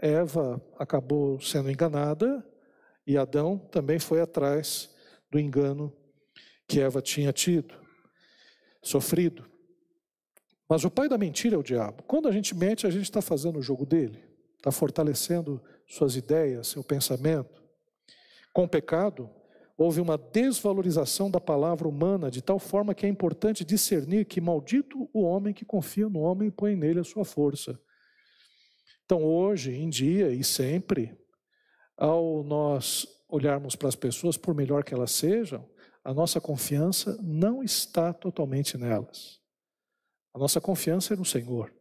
Eva 0.00 0.62
acabou 0.78 1.40
sendo 1.40 1.70
enganada 1.70 2.46
e 3.06 3.16
Adão 3.16 3.58
também 3.58 3.98
foi 3.98 4.20
atrás 4.20 4.94
do 5.30 5.38
engano 5.38 5.92
que 6.68 6.80
Eva 6.80 7.02
tinha 7.02 7.32
tido, 7.32 7.74
sofrido. 8.82 9.44
Mas 10.68 10.84
o 10.84 10.90
pai 10.90 11.08
da 11.08 11.18
mentira 11.18 11.56
é 11.56 11.58
o 11.58 11.62
diabo. 11.62 12.02
Quando 12.04 12.28
a 12.28 12.32
gente 12.32 12.54
mente, 12.54 12.86
a 12.86 12.90
gente 12.90 13.04
está 13.04 13.20
fazendo 13.20 13.58
o 13.58 13.62
jogo 13.62 13.84
dele, 13.84 14.22
está 14.56 14.70
fortalecendo 14.70 15.62
suas 15.86 16.16
ideias, 16.16 16.68
seu 16.68 16.82
pensamento. 16.82 17.62
Com 18.52 18.64
o 18.64 18.68
pecado, 18.68 19.30
houve 19.76 20.00
uma 20.00 20.16
desvalorização 20.16 21.30
da 21.30 21.40
palavra 21.40 21.88
humana, 21.88 22.30
de 22.30 22.42
tal 22.42 22.58
forma 22.58 22.94
que 22.94 23.06
é 23.06 23.08
importante 23.08 23.64
discernir 23.64 24.26
que 24.26 24.40
maldito 24.40 25.08
o 25.12 25.22
homem 25.22 25.54
que 25.54 25.64
confia 25.64 26.08
no 26.08 26.20
homem 26.20 26.48
e 26.48 26.52
põe 26.52 26.76
nele 26.76 27.00
a 27.00 27.04
sua 27.04 27.24
força. 27.24 27.80
Então, 29.04 29.24
hoje 29.24 29.72
em 29.72 29.88
dia 29.88 30.30
e 30.30 30.44
sempre, 30.44 31.16
ao 31.96 32.42
nós 32.42 33.06
olharmos 33.28 33.74
para 33.74 33.88
as 33.88 33.96
pessoas, 33.96 34.36
por 34.36 34.54
melhor 34.54 34.84
que 34.84 34.94
elas 34.94 35.10
sejam, 35.12 35.68
a 36.04 36.12
nossa 36.12 36.40
confiança 36.40 37.18
não 37.22 37.62
está 37.62 38.12
totalmente 38.12 38.76
nelas. 38.76 39.40
A 40.34 40.38
nossa 40.38 40.60
confiança 40.60 41.14
é 41.14 41.16
no 41.16 41.24
Senhor. 41.24 41.72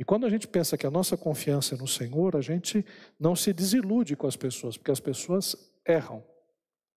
E 0.00 0.04
quando 0.04 0.24
a 0.24 0.30
gente 0.30 0.48
pensa 0.48 0.78
que 0.78 0.86
a 0.86 0.90
nossa 0.90 1.14
confiança 1.14 1.74
é 1.74 1.78
no 1.78 1.86
Senhor, 1.86 2.34
a 2.34 2.40
gente 2.40 2.82
não 3.18 3.36
se 3.36 3.52
desilude 3.52 4.16
com 4.16 4.26
as 4.26 4.34
pessoas, 4.34 4.78
porque 4.78 4.90
as 4.90 4.98
pessoas 4.98 5.54
erram, 5.86 6.24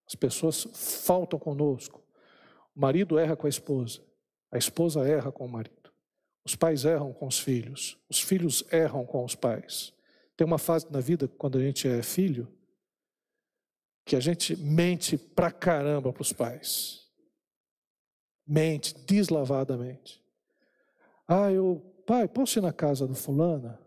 as 0.08 0.16
pessoas 0.16 0.66
faltam 1.06 1.38
conosco. 1.38 2.02
O 2.74 2.80
marido 2.80 3.20
erra 3.20 3.36
com 3.36 3.46
a 3.46 3.50
esposa, 3.50 4.00
a 4.50 4.58
esposa 4.58 5.06
erra 5.06 5.34
com 5.34 5.46
o 5.46 5.50
marido, 5.50 5.92
os 6.46 6.56
pais 6.56 6.86
erram 6.86 7.12
com 7.12 7.28
os 7.28 7.38
filhos, 7.38 7.98
os 8.10 8.22
filhos 8.22 8.64
erram 8.72 9.06
com 9.06 9.26
os 9.26 9.36
pais. 9.36 9.94
Tem 10.38 10.48
uma 10.48 10.58
fase 10.58 10.90
na 10.90 11.02
vida, 11.02 11.28
quando 11.28 11.58
a 11.58 11.62
gente 11.62 11.86
é 11.90 12.02
filho, 12.02 12.48
que 14.06 14.16
a 14.16 14.22
gente 14.22 14.56
mente 14.56 15.18
pra 15.18 15.52
caramba 15.52 16.14
para 16.14 16.22
os 16.22 16.32
pais. 16.32 17.02
Mente 18.48 18.96
deslavadamente. 19.06 20.24
Ah, 21.28 21.52
eu 21.52 21.93
pai, 22.06 22.28
posso 22.28 22.60
ir 22.60 22.62
na 22.62 22.74
casa 22.74 23.08
do 23.08 23.16
fulana? 23.16 23.80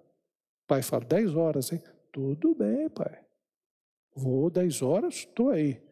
O 0.64 0.66
pai 0.66 0.82
fala, 0.82 1.04
10 1.04 1.34
horas, 1.34 1.72
hein? 1.72 1.82
Tudo 2.12 2.54
bem, 2.54 2.88
pai. 2.88 3.20
Vou 4.14 4.50
10 4.50 4.82
horas, 4.82 5.14
estou 5.14 5.50
aí. 5.50 5.82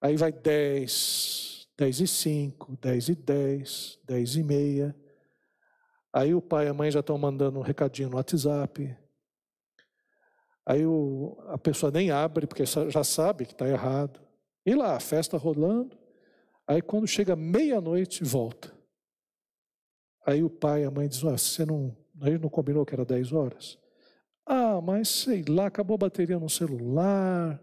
Aí 0.00 0.16
vai 0.16 0.32
10, 0.32 1.68
10 1.76 2.00
e 2.00 2.06
5, 2.06 2.76
10 2.80 3.08
e 3.08 3.14
10, 3.14 3.98
10 4.04 4.36
e 4.36 4.42
meia. 4.42 4.96
Aí 6.12 6.34
o 6.34 6.42
pai 6.42 6.66
e 6.66 6.68
a 6.68 6.74
mãe 6.74 6.90
já 6.90 7.00
estão 7.00 7.16
mandando 7.16 7.58
um 7.58 7.62
recadinho 7.62 8.10
no 8.10 8.16
WhatsApp. 8.16 8.96
Aí 10.66 10.84
o, 10.86 11.36
a 11.48 11.56
pessoa 11.56 11.90
nem 11.90 12.10
abre, 12.10 12.46
porque 12.46 12.64
já 12.66 13.02
sabe 13.02 13.46
que 13.46 13.52
está 13.52 13.66
errado. 13.66 14.20
E 14.64 14.74
lá, 14.74 14.96
a 14.96 15.00
festa 15.00 15.36
rolando. 15.36 15.96
Aí 16.66 16.80
quando 16.82 17.06
chega 17.06 17.34
meia-noite, 17.34 18.22
volta. 18.22 18.72
Aí 20.24 20.42
o 20.42 20.50
pai 20.50 20.82
e 20.82 20.84
a 20.84 20.90
mãe 20.90 21.08
dizem, 21.08 21.28
ah, 21.30 21.36
você 21.36 21.66
não, 21.66 21.96
a 22.20 22.30
gente 22.30 22.42
não 22.42 22.48
combinou 22.48 22.86
que 22.86 22.94
era 22.94 23.04
10 23.04 23.32
horas? 23.32 23.78
Ah, 24.46 24.80
mas 24.80 25.08
sei 25.08 25.44
lá, 25.48 25.66
acabou 25.66 25.94
a 25.94 25.98
bateria 25.98 26.38
no 26.38 26.48
celular, 26.48 27.62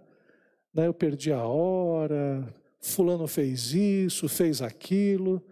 né, 0.74 0.88
eu 0.88 0.94
perdi 0.94 1.32
a 1.32 1.44
hora, 1.44 2.54
fulano 2.82 3.28
fez 3.28 3.74
isso, 3.74 4.28
fez 4.30 4.62
aquilo. 4.62 5.44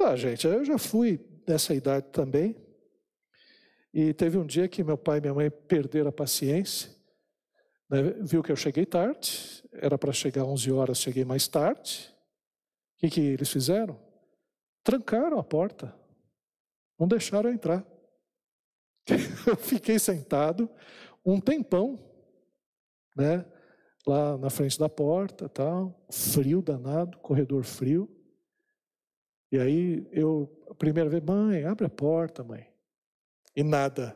Ah, 0.00 0.16
gente, 0.16 0.46
eu 0.46 0.64
já 0.64 0.78
fui 0.78 1.20
dessa 1.46 1.74
idade 1.74 2.06
também. 2.12 2.56
E 3.92 4.12
teve 4.12 4.38
um 4.38 4.46
dia 4.46 4.68
que 4.68 4.84
meu 4.84 4.98
pai 4.98 5.18
e 5.18 5.20
minha 5.20 5.34
mãe 5.34 5.50
perderam 5.50 6.08
a 6.08 6.12
paciência, 6.12 6.90
né, 7.90 8.02
viu 8.20 8.42
que 8.42 8.52
eu 8.52 8.56
cheguei 8.56 8.84
tarde, 8.84 9.64
era 9.72 9.96
para 9.96 10.12
chegar 10.12 10.44
11 10.44 10.70
horas, 10.70 10.98
cheguei 10.98 11.24
mais 11.24 11.48
tarde. 11.48 12.14
O 12.96 13.00
que, 13.00 13.10
que 13.10 13.20
eles 13.20 13.48
fizeram? 13.48 13.98
Trancaram 14.84 15.38
a 15.38 15.44
porta. 15.44 15.94
Não 16.98 17.06
deixaram 17.06 17.50
eu 17.50 17.54
entrar. 17.54 17.86
Eu 19.46 19.56
fiquei 19.56 19.98
sentado 19.98 20.68
um 21.24 21.40
tempão, 21.40 21.98
né? 23.16 23.44
Lá 24.06 24.38
na 24.38 24.48
frente 24.48 24.78
da 24.78 24.88
porta, 24.88 25.48
tal, 25.48 26.06
frio 26.10 26.62
danado, 26.62 27.18
corredor 27.18 27.62
frio. 27.62 28.08
E 29.52 29.58
aí 29.58 30.08
eu, 30.12 30.50
a 30.70 30.74
primeira 30.74 31.10
vez, 31.10 31.22
mãe, 31.22 31.64
abre 31.64 31.86
a 31.86 31.90
porta, 31.90 32.42
mãe. 32.42 32.66
E 33.54 33.62
nada. 33.62 34.14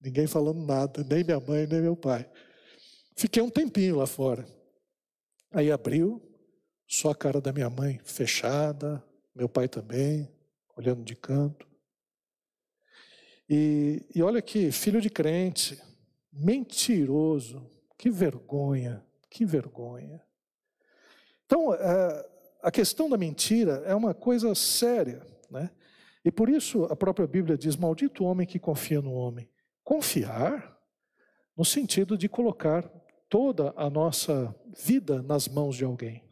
Ninguém 0.00 0.26
falando 0.26 0.64
nada, 0.64 1.02
nem 1.04 1.24
minha 1.24 1.40
mãe, 1.40 1.66
nem 1.66 1.80
meu 1.80 1.96
pai. 1.96 2.30
Fiquei 3.16 3.42
um 3.42 3.50
tempinho 3.50 3.96
lá 3.96 4.06
fora. 4.06 4.46
Aí 5.50 5.70
abriu, 5.70 6.22
só 6.86 7.10
a 7.10 7.14
cara 7.14 7.40
da 7.40 7.52
minha 7.52 7.70
mãe 7.70 7.98
fechada, 8.04 9.02
meu 9.34 9.48
pai 9.48 9.66
também 9.66 10.28
olhando 10.78 11.02
de 11.02 11.16
canto. 11.16 11.66
E, 13.50 14.06
e 14.14 14.22
olha 14.22 14.38
aqui, 14.38 14.70
filho 14.70 15.00
de 15.00 15.10
crente, 15.10 15.82
mentiroso, 16.32 17.68
que 17.98 18.08
vergonha, 18.10 19.04
que 19.28 19.44
vergonha. 19.44 20.22
Então, 21.44 21.74
é, 21.74 22.30
a 22.62 22.70
questão 22.70 23.10
da 23.10 23.16
mentira 23.16 23.82
é 23.86 23.94
uma 23.94 24.14
coisa 24.14 24.54
séria, 24.54 25.26
né? 25.50 25.70
E 26.24 26.30
por 26.30 26.48
isso 26.48 26.84
a 26.84 26.94
própria 26.94 27.26
Bíblia 27.26 27.56
diz: 27.56 27.74
Maldito 27.74 28.22
o 28.22 28.26
homem 28.26 28.46
que 28.46 28.58
confia 28.58 29.00
no 29.00 29.12
homem. 29.12 29.50
Confiar, 29.82 30.78
no 31.56 31.64
sentido 31.64 32.16
de 32.16 32.28
colocar 32.28 32.88
toda 33.28 33.72
a 33.76 33.90
nossa 33.90 34.54
vida 34.76 35.22
nas 35.22 35.48
mãos 35.48 35.76
de 35.76 35.84
alguém. 35.84 36.22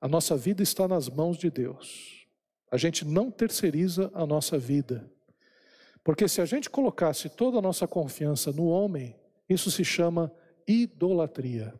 A 0.00 0.08
nossa 0.08 0.36
vida 0.36 0.62
está 0.62 0.86
nas 0.86 1.08
mãos 1.08 1.38
de 1.38 1.50
Deus. 1.50 2.27
A 2.70 2.76
gente 2.76 3.04
não 3.04 3.30
terceiriza 3.30 4.10
a 4.14 4.26
nossa 4.26 4.58
vida. 4.58 5.10
Porque 6.04 6.28
se 6.28 6.40
a 6.40 6.44
gente 6.44 6.70
colocasse 6.70 7.28
toda 7.28 7.58
a 7.58 7.62
nossa 7.62 7.86
confiança 7.86 8.52
no 8.52 8.66
homem 8.66 9.16
Isso 9.48 9.70
se 9.70 9.82
chama 9.82 10.30
idolatria. 10.66 11.72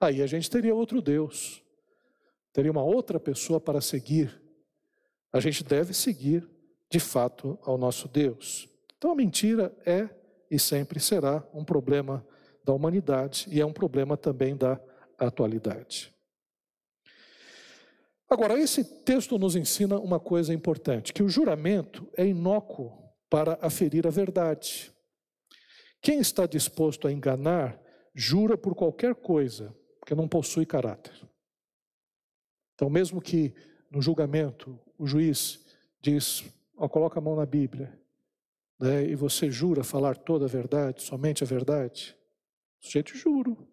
Aí 0.00 0.20
a 0.20 0.26
gente 0.26 0.50
teria 0.50 0.74
outro 0.74 1.00
Deus, 1.00 1.62
teria 2.52 2.72
uma 2.72 2.82
outra 2.82 3.20
pessoa 3.20 3.60
para 3.60 3.80
seguir. 3.80 4.42
A 5.32 5.38
gente 5.38 5.62
deve 5.62 5.94
seguir, 5.94 6.48
de 6.90 6.98
fato, 6.98 7.56
ao 7.62 7.78
nosso 7.78 8.08
Deus. 8.08 8.68
Então 8.98 9.12
a 9.12 9.14
mentira 9.14 9.72
é 9.86 10.08
e 10.50 10.58
sempre 10.58 10.98
será 10.98 11.46
um 11.54 11.64
problema 11.64 12.26
da 12.64 12.72
humanidade 12.72 13.46
e 13.48 13.60
é 13.60 13.66
um 13.66 13.72
problema 13.72 14.16
também 14.16 14.56
da 14.56 14.80
atualidade. 15.18 16.15
Agora, 18.28 18.58
esse 18.58 18.84
texto 19.04 19.38
nos 19.38 19.54
ensina 19.54 19.98
uma 19.98 20.18
coisa 20.18 20.52
importante: 20.52 21.12
que 21.12 21.22
o 21.22 21.28
juramento 21.28 22.08
é 22.16 22.26
inócuo 22.26 22.92
para 23.30 23.58
aferir 23.60 24.06
a 24.06 24.10
verdade. 24.10 24.92
Quem 26.00 26.18
está 26.18 26.46
disposto 26.46 27.08
a 27.08 27.12
enganar, 27.12 27.80
jura 28.14 28.56
por 28.56 28.74
qualquer 28.74 29.14
coisa, 29.14 29.74
porque 29.98 30.14
não 30.14 30.28
possui 30.28 30.66
caráter. 30.66 31.14
Então, 32.74 32.90
mesmo 32.90 33.20
que 33.20 33.54
no 33.90 34.02
julgamento 34.02 34.78
o 34.98 35.06
juiz 35.06 35.64
diz, 36.00 36.44
ó, 36.76 36.88
coloca 36.88 37.18
a 37.18 37.22
mão 37.22 37.36
na 37.36 37.46
Bíblia, 37.46 37.98
né, 38.78 39.04
e 39.04 39.14
você 39.14 39.50
jura 39.50 39.82
falar 39.82 40.16
toda 40.16 40.44
a 40.44 40.48
verdade, 40.48 41.02
somente 41.02 41.42
a 41.42 41.46
verdade, 41.46 42.16
o 42.80 42.86
sujeito 42.86 43.16
juro. 43.16 43.66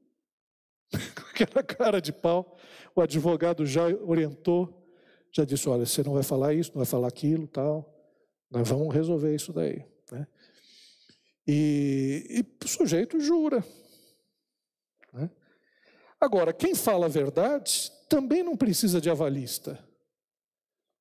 Com 1.16 1.44
aquela 1.44 1.64
cara 1.64 2.02
de 2.02 2.14
pau, 2.14 2.58
o 2.96 3.02
advogado 3.02 3.66
já 3.66 3.88
orientou, 3.88 4.88
já 5.32 5.44
disse: 5.44 5.68
olha, 5.68 5.86
você 5.86 6.04
não 6.04 6.14
vai 6.14 6.24
falar 6.24 6.54
isso, 6.54 6.72
não 6.72 6.78
vai 6.78 6.86
falar 6.86 7.08
aquilo, 7.08 7.48
tal. 7.48 7.90
Nós 8.50 8.70
vamos 8.70 8.94
resolver 8.94 9.34
isso 9.34 9.52
daí. 9.52 9.84
Né? 10.12 10.28
E, 11.48 12.26
e 12.30 12.66
o 12.66 12.68
sujeito 12.68 13.20
jura. 13.20 13.66
Né? 15.12 15.30
Agora, 16.20 16.54
quem 16.54 16.76
fala 16.76 17.08
a 17.08 17.10
verdade 17.10 17.92
também 18.08 18.44
não 18.44 18.56
precisa 18.56 19.02
de 19.02 19.10
avalista. 19.10 19.84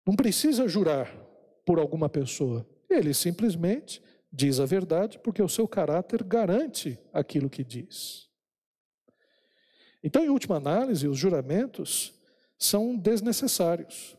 Não 0.06 0.16
precisa 0.16 0.66
jurar 0.66 1.14
por 1.64 1.78
alguma 1.78 2.08
pessoa. 2.08 2.66
Ele 2.88 3.14
simplesmente 3.14 4.02
diz 4.32 4.58
a 4.58 4.64
verdade 4.64 5.18
porque 5.18 5.42
o 5.42 5.48
seu 5.48 5.68
caráter 5.68 6.24
garante 6.24 6.98
aquilo 7.12 7.50
que 7.50 7.62
diz. 7.62 8.31
Então, 10.02 10.24
em 10.24 10.28
última 10.28 10.56
análise, 10.56 11.06
os 11.06 11.16
juramentos 11.16 12.12
são 12.58 12.96
desnecessários. 12.96 14.16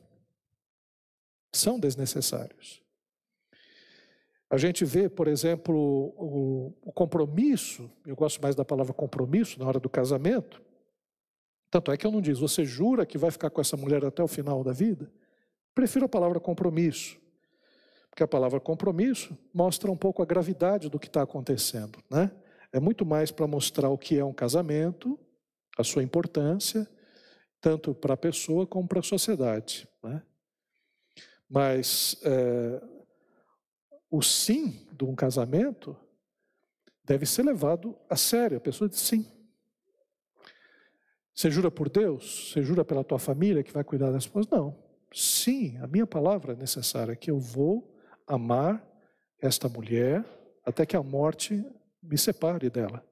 São 1.51 1.79
desnecessários. 1.79 2.81
A 4.49 4.57
gente 4.57 4.85
vê, 4.85 5.09
por 5.09 5.27
exemplo, 5.27 5.75
o, 5.75 6.73
o, 6.83 6.91
compromisso, 6.91 7.89
eu 8.05 8.15
gosto 8.15 8.39
mais 8.39 8.55
da 8.55 8.63
palavra 8.63 8.93
compromisso 8.93 9.59
na 9.59 9.67
hora 9.67 9.79
do 9.79 9.89
casamento. 9.89 10.61
Tanto 11.71 11.91
é 11.91 11.97
que 11.97 12.05
eu 12.05 12.11
não 12.11 12.21
diz, 12.21 12.37
você 12.37 12.63
jura 12.63 13.03
que 13.03 13.17
vai 13.17 13.31
ficar 13.31 13.49
com 13.49 13.59
essa 13.59 13.75
mulher 13.75 14.05
até 14.05 14.21
o 14.21 14.27
final 14.27 14.63
da 14.63 14.71
vida? 14.71 15.11
Prefiro 15.73 16.05
a 16.05 16.09
palavra 16.09 16.39
compromisso. 16.39 17.17
Porque 18.11 18.21
a 18.21 18.27
palavra 18.27 18.59
compromisso 18.59 19.35
mostra 19.51 19.89
um 19.91 19.97
pouco 19.97 20.21
a 20.21 20.25
gravidade 20.25 20.87
do 20.87 20.99
que 20.99 21.07
está 21.07 21.23
acontecendo. 21.23 21.97
Né? 22.07 22.29
É 22.71 22.79
muito 22.79 23.03
mais 23.03 23.31
para 23.31 23.47
mostrar 23.47 23.89
o 23.89 23.97
que 23.97 24.19
é 24.19 24.23
um 24.23 24.33
casamento, 24.33 25.19
a 25.77 25.83
sua 25.83 26.03
importância, 26.03 26.87
tanto 27.59 27.93
para 27.93 28.13
a 28.13 28.17
pessoa 28.17 28.67
como 28.67 28.87
para 28.87 28.99
a 28.99 29.03
sociedade. 29.03 29.87
Né? 30.03 30.21
Mas 31.49 32.19
é, 32.23 32.81
o 34.09 34.21
sim 34.21 34.87
de 34.91 35.03
um 35.03 35.15
casamento 35.15 35.95
deve 37.03 37.25
ser 37.25 37.43
levado 37.43 37.97
a 38.09 38.15
sério. 38.15 38.57
A 38.57 38.61
pessoa 38.61 38.89
diz 38.89 38.99
sim. 38.99 39.25
Você 41.33 41.49
jura 41.49 41.71
por 41.71 41.89
Deus? 41.89 42.51
Você 42.51 42.61
jura 42.61 42.85
pela 42.85 43.03
tua 43.03 43.17
família 43.17 43.63
que 43.63 43.73
vai 43.73 43.83
cuidar 43.83 44.11
das 44.11 44.27
coisas? 44.27 44.51
Não. 44.51 44.77
Sim, 45.11 45.77
a 45.77 45.87
minha 45.87 46.05
palavra 46.05 46.53
é 46.53 46.55
necessária, 46.55 47.15
que 47.15 47.29
eu 47.29 47.39
vou 47.39 47.99
amar 48.27 48.83
esta 49.41 49.67
mulher 49.67 50.23
até 50.65 50.85
que 50.85 50.95
a 50.95 51.03
morte 51.03 51.63
me 52.01 52.17
separe 52.17 52.69
dela. 52.69 53.03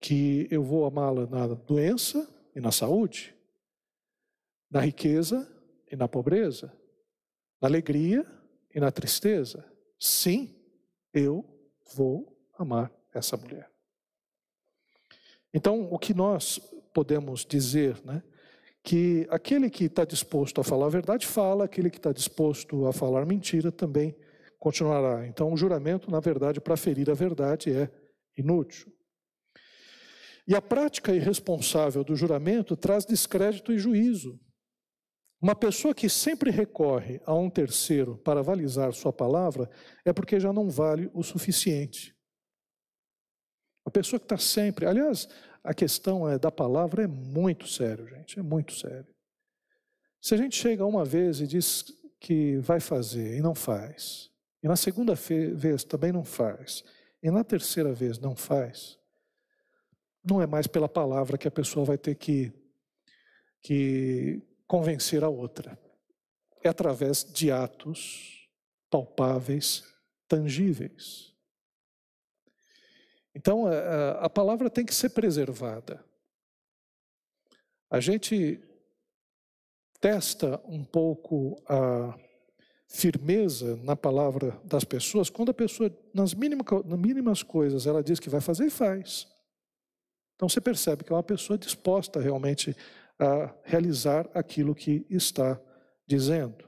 Que 0.00 0.48
eu 0.50 0.62
vou 0.62 0.86
amá-la 0.86 1.26
na 1.26 1.46
doença 1.46 2.28
e 2.54 2.60
na 2.60 2.72
saúde, 2.72 3.34
na 4.70 4.80
riqueza 4.80 5.46
e 5.90 5.96
na 5.96 6.08
pobreza, 6.08 6.72
na 7.60 7.68
alegria 7.68 8.26
e 8.74 8.80
na 8.80 8.90
tristeza. 8.90 9.64
Sim, 9.98 10.54
eu 11.12 11.44
vou 11.94 12.36
amar 12.58 12.90
essa 13.12 13.36
mulher. 13.36 13.70
Então, 15.52 15.92
o 15.92 15.98
que 15.98 16.14
nós 16.14 16.58
podemos 16.94 17.44
dizer, 17.44 18.00
né? 18.04 18.22
que 18.82 19.26
aquele 19.30 19.68
que 19.68 19.84
está 19.84 20.04
disposto 20.04 20.60
a 20.60 20.64
falar 20.64 20.86
a 20.86 20.90
verdade 20.90 21.26
fala, 21.26 21.64
aquele 21.64 21.90
que 21.90 21.98
está 21.98 22.12
disposto 22.12 22.86
a 22.86 22.92
falar 22.92 23.26
mentira 23.26 23.70
também 23.70 24.16
continuará. 24.58 25.26
Então, 25.26 25.52
o 25.52 25.56
juramento, 25.56 26.10
na 26.10 26.20
verdade, 26.20 26.60
para 26.60 26.76
ferir 26.76 27.10
a 27.10 27.14
verdade 27.14 27.72
é 27.72 27.90
inútil. 28.36 28.92
E 30.50 30.54
a 30.56 30.60
prática 30.60 31.14
irresponsável 31.14 32.02
do 32.02 32.16
juramento 32.16 32.76
traz 32.76 33.06
descrédito 33.06 33.72
e 33.72 33.78
juízo. 33.78 34.36
Uma 35.40 35.54
pessoa 35.54 35.94
que 35.94 36.08
sempre 36.08 36.50
recorre 36.50 37.20
a 37.24 37.32
um 37.32 37.48
terceiro 37.48 38.18
para 38.18 38.40
avalizar 38.40 38.92
sua 38.92 39.12
palavra 39.12 39.70
é 40.04 40.12
porque 40.12 40.40
já 40.40 40.52
não 40.52 40.68
vale 40.68 41.08
o 41.14 41.22
suficiente. 41.22 42.12
A 43.86 43.92
pessoa 43.92 44.18
que 44.18 44.24
está 44.24 44.36
sempre, 44.36 44.86
aliás, 44.86 45.28
a 45.62 45.72
questão 45.72 46.28
é, 46.28 46.36
da 46.36 46.50
palavra 46.50 47.04
é 47.04 47.06
muito 47.06 47.68
sério, 47.68 48.08
gente, 48.08 48.40
é 48.40 48.42
muito 48.42 48.74
sério. 48.74 49.06
Se 50.20 50.34
a 50.34 50.36
gente 50.36 50.56
chega 50.56 50.84
uma 50.84 51.04
vez 51.04 51.40
e 51.40 51.46
diz 51.46 51.84
que 52.18 52.56
vai 52.56 52.80
fazer 52.80 53.38
e 53.38 53.40
não 53.40 53.54
faz, 53.54 54.28
e 54.64 54.66
na 54.66 54.74
segunda 54.74 55.14
vez 55.14 55.84
também 55.84 56.10
não 56.10 56.24
faz, 56.24 56.82
e 57.22 57.30
na 57.30 57.44
terceira 57.44 57.92
vez 57.92 58.18
não 58.18 58.34
faz, 58.34 58.99
não 60.22 60.40
é 60.40 60.46
mais 60.46 60.66
pela 60.66 60.88
palavra 60.88 61.38
que 61.38 61.48
a 61.48 61.50
pessoa 61.50 61.84
vai 61.84 61.98
ter 61.98 62.14
que, 62.14 62.52
que 63.62 64.42
convencer 64.66 65.24
a 65.24 65.28
outra. 65.28 65.78
É 66.62 66.68
através 66.68 67.24
de 67.24 67.50
atos 67.50 68.48
palpáveis, 68.90 69.84
tangíveis. 70.28 71.34
Então, 73.34 73.66
a, 73.66 74.26
a 74.26 74.30
palavra 74.30 74.68
tem 74.68 74.84
que 74.84 74.94
ser 74.94 75.10
preservada. 75.10 76.04
A 77.88 78.00
gente 78.00 78.60
testa 80.00 80.60
um 80.66 80.84
pouco 80.84 81.62
a 81.68 82.18
firmeza 82.88 83.76
na 83.76 83.94
palavra 83.94 84.60
das 84.64 84.82
pessoas 84.82 85.30
quando 85.30 85.50
a 85.50 85.54
pessoa, 85.54 85.96
nas 86.12 86.34
mínimas, 86.34 86.66
nas 86.84 86.98
mínimas 86.98 87.42
coisas, 87.42 87.86
ela 87.86 88.02
diz 88.02 88.18
que 88.18 88.28
vai 88.28 88.40
fazer 88.40 88.66
e 88.66 88.70
faz. 88.70 89.28
Então 90.40 90.48
você 90.48 90.58
percebe 90.58 91.04
que 91.04 91.12
é 91.12 91.14
uma 91.14 91.22
pessoa 91.22 91.58
disposta 91.58 92.18
realmente 92.18 92.74
a 93.18 93.54
realizar 93.62 94.26
aquilo 94.32 94.74
que 94.74 95.04
está 95.10 95.60
dizendo. 96.08 96.64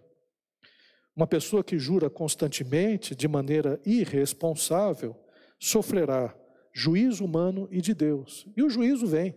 Uma 1.16 1.26
pessoa 1.26 1.64
que 1.64 1.78
jura 1.78 2.10
constantemente, 2.10 3.16
de 3.16 3.26
maneira 3.26 3.80
irresponsável, 3.82 5.16
sofrerá 5.58 6.38
juízo 6.74 7.24
humano 7.24 7.66
e 7.70 7.80
de 7.80 7.94
Deus. 7.94 8.46
E 8.54 8.62
o 8.62 8.68
juízo 8.68 9.06
vem. 9.06 9.34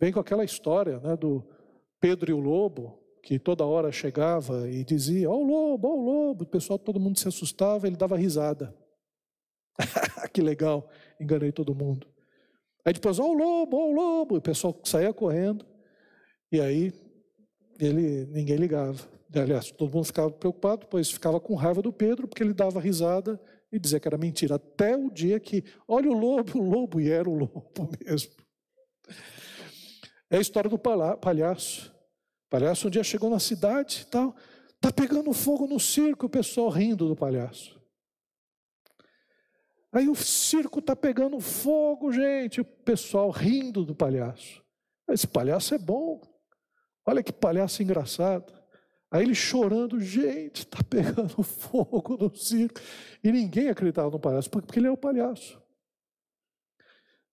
Vem 0.00 0.12
com 0.12 0.18
aquela 0.18 0.44
história 0.44 0.98
né, 0.98 1.16
do 1.16 1.48
Pedro 2.00 2.32
e 2.32 2.34
o 2.34 2.40
lobo, 2.40 3.00
que 3.22 3.38
toda 3.38 3.64
hora 3.64 3.92
chegava 3.92 4.68
e 4.68 4.82
dizia: 4.82 5.30
Ó 5.30 5.34
oh, 5.34 5.44
o 5.44 5.46
lobo, 5.46 5.86
ó 5.86 5.92
oh, 5.92 5.96
o 5.96 6.04
lobo. 6.04 6.42
O 6.42 6.48
pessoal, 6.48 6.76
todo 6.76 6.98
mundo 6.98 7.20
se 7.20 7.28
assustava, 7.28 7.86
ele 7.86 7.96
dava 7.96 8.16
risada. 8.16 8.76
que 10.34 10.42
legal, 10.42 10.90
enganei 11.20 11.52
todo 11.52 11.72
mundo. 11.72 12.17
Aí 12.84 12.92
depois, 12.92 13.18
ó 13.18 13.24
oh, 13.24 13.30
o 13.30 13.34
lobo, 13.34 13.76
ó 13.76 13.86
o 13.86 13.92
lobo. 13.92 14.36
O 14.36 14.40
pessoal 14.40 14.78
saía 14.84 15.12
correndo. 15.12 15.66
E 16.50 16.60
aí 16.60 16.92
ele 17.78 18.26
ninguém 18.26 18.56
ligava. 18.56 18.98
Aliás, 19.34 19.70
todo 19.70 19.92
mundo 19.92 20.04
ficava 20.04 20.30
preocupado, 20.30 20.86
pois 20.86 21.10
ficava 21.10 21.38
com 21.38 21.54
raiva 21.54 21.82
do 21.82 21.92
Pedro, 21.92 22.26
porque 22.26 22.42
ele 22.42 22.54
dava 22.54 22.80
risada 22.80 23.38
e 23.70 23.78
dizer 23.78 24.00
que 24.00 24.08
era 24.08 24.16
mentira, 24.16 24.54
até 24.54 24.96
o 24.96 25.10
dia 25.10 25.38
que, 25.38 25.62
olha 25.86 26.10
o 26.10 26.18
lobo, 26.18 26.58
o 26.58 26.62
lobo, 26.62 27.00
e 27.00 27.10
era 27.10 27.28
o 27.28 27.34
lobo 27.34 27.90
mesmo. 28.02 28.32
É 30.30 30.38
a 30.38 30.40
história 30.40 30.70
do 30.70 30.78
palhaço. 30.78 31.94
O 32.46 32.50
palhaço 32.50 32.88
um 32.88 32.90
dia 32.90 33.04
chegou 33.04 33.28
na 33.28 33.38
cidade 33.38 34.06
e 34.06 34.10
tal, 34.10 34.34
tá 34.80 34.90
pegando 34.90 35.32
fogo 35.34 35.66
no 35.66 35.78
circo, 35.78 36.26
o 36.26 36.30
pessoal 36.30 36.70
rindo 36.70 37.06
do 37.06 37.14
palhaço. 37.14 37.77
Aí 39.92 40.08
o 40.08 40.14
circo 40.14 40.82
tá 40.82 40.94
pegando 40.94 41.40
fogo, 41.40 42.12
gente, 42.12 42.60
o 42.60 42.64
pessoal 42.64 43.30
rindo 43.30 43.84
do 43.84 43.94
palhaço. 43.94 44.62
Esse 45.08 45.26
palhaço 45.26 45.74
é 45.74 45.78
bom. 45.78 46.20
Olha 47.06 47.22
que 47.22 47.32
palhaço 47.32 47.82
engraçado. 47.82 48.52
Aí 49.10 49.22
ele 49.22 49.34
chorando, 49.34 49.98
gente, 49.98 50.58
está 50.60 50.82
pegando 50.82 51.40
fogo 51.42 52.18
no 52.18 52.34
circo. 52.36 52.80
E 53.24 53.32
ninguém 53.32 53.68
acreditava 53.68 54.10
no 54.10 54.20
palhaço, 54.20 54.50
porque 54.50 54.78
ele 54.78 54.86
é 54.86 54.90
o 54.90 54.96
palhaço. 54.96 55.58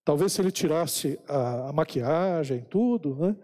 Talvez 0.06 0.32
se 0.32 0.42
ele 0.42 0.52
tirasse 0.52 1.20
a, 1.28 1.70
a 1.70 1.74
maquiagem, 1.74 2.62
tudo, 2.70 3.16
né? 3.16 3.36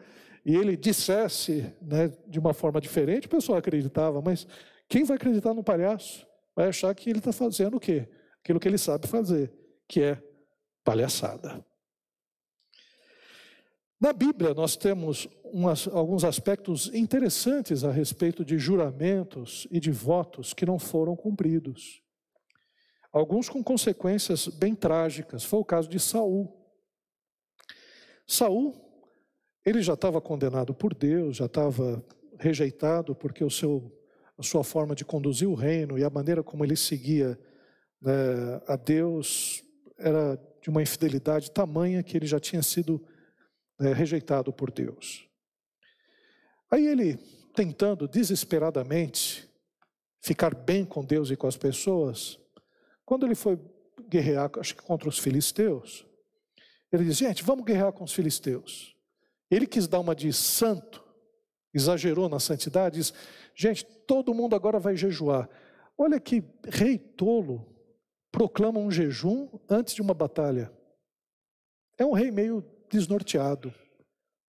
e 0.45 0.55
ele 0.55 0.77
dissesse 0.77 1.73
né, 1.81 2.11
de 2.27 2.39
uma 2.39 2.53
forma 2.53 2.79
diferente, 2.79 3.27
o 3.27 3.29
pessoal 3.29 3.57
acreditava, 3.57 4.21
mas 4.21 4.47
quem 4.87 5.03
vai 5.03 5.17
acreditar 5.17 5.53
no 5.53 5.63
palhaço? 5.63 6.25
Vai 6.55 6.67
achar 6.67 6.93
que 6.95 7.09
ele 7.09 7.19
está 7.19 7.31
fazendo 7.31 7.77
o 7.77 7.79
quê? 7.79 8.07
Aquilo 8.43 8.59
que 8.59 8.67
ele 8.67 8.77
sabe 8.77 9.07
fazer, 9.07 9.53
que 9.87 10.01
é 10.01 10.23
palhaçada. 10.83 11.63
Na 13.99 14.11
Bíblia, 14.11 14.55
nós 14.55 14.75
temos 14.75 15.27
umas, 15.43 15.87
alguns 15.87 16.23
aspectos 16.23 16.91
interessantes 16.91 17.83
a 17.83 17.91
respeito 17.91 18.43
de 18.43 18.57
juramentos 18.57 19.67
e 19.69 19.79
de 19.79 19.91
votos 19.91 20.55
que 20.55 20.65
não 20.65 20.79
foram 20.79 21.15
cumpridos. 21.15 22.01
Alguns 23.11 23.47
com 23.47 23.63
consequências 23.63 24.47
bem 24.47 24.73
trágicas. 24.73 25.43
Foi 25.43 25.59
o 25.59 25.65
caso 25.65 25.87
de 25.87 25.99
Saul. 25.99 26.51
Saul, 28.25 28.73
ele 29.63 29.83
já 29.83 29.93
estava 29.93 30.19
condenado 30.19 30.73
por 30.73 30.95
Deus, 30.95 31.37
já 31.37 31.45
estava 31.45 32.03
rejeitado 32.39 33.13
porque 33.13 33.43
o 33.43 33.51
seu, 33.51 33.95
a 34.35 34.41
sua 34.41 34.63
forma 34.63 34.95
de 34.95 35.05
conduzir 35.05 35.47
o 35.47 35.53
reino 35.53 35.99
e 35.99 36.03
a 36.03 36.09
maneira 36.09 36.41
como 36.41 36.65
ele 36.65 36.75
seguia 36.75 37.39
né, 38.01 38.61
a 38.67 38.75
Deus 38.75 39.63
era 39.97 40.39
de 40.61 40.69
uma 40.69 40.81
infidelidade 40.81 41.51
tamanha 41.51 42.03
que 42.03 42.17
ele 42.17 42.25
já 42.25 42.39
tinha 42.39 42.63
sido 42.63 43.05
é, 43.79 43.93
rejeitado 43.93 44.51
por 44.51 44.71
Deus. 44.71 45.27
Aí 46.69 46.87
ele, 46.87 47.17
tentando 47.53 48.07
desesperadamente 48.07 49.49
ficar 50.21 50.55
bem 50.55 50.85
com 50.85 51.03
Deus 51.03 51.29
e 51.29 51.35
com 51.35 51.47
as 51.47 51.57
pessoas, 51.57 52.39
quando 53.05 53.25
ele 53.25 53.35
foi 53.35 53.59
guerrear, 54.07 54.49
acho 54.59 54.75
que 54.75 54.81
contra 54.81 55.09
os 55.09 55.19
filisteus, 55.19 56.05
ele 56.91 57.05
disse: 57.05 57.25
gente, 57.25 57.43
vamos 57.43 57.65
guerrear 57.65 57.91
com 57.91 58.03
os 58.03 58.13
filisteus. 58.13 58.95
Ele 59.49 59.67
quis 59.67 59.87
dar 59.87 59.99
uma 59.99 60.15
de 60.15 60.31
santo, 60.31 61.03
exagerou 61.73 62.29
na 62.29 62.39
santidade, 62.39 62.97
diz: 62.97 63.13
gente, 63.55 63.85
todo 64.05 64.33
mundo 64.33 64.55
agora 64.55 64.79
vai 64.79 64.95
jejuar. 64.95 65.49
Olha 65.97 66.19
que 66.19 66.43
rei 66.67 66.97
tolo 66.97 67.70
proclama 68.31 68.79
um 68.79 68.89
jejum 68.89 69.49
antes 69.69 69.93
de 69.93 70.01
uma 70.01 70.13
batalha. 70.13 70.71
É 71.97 72.05
um 72.05 72.13
rei 72.13 72.31
meio 72.31 72.63
desnorteado, 72.89 73.73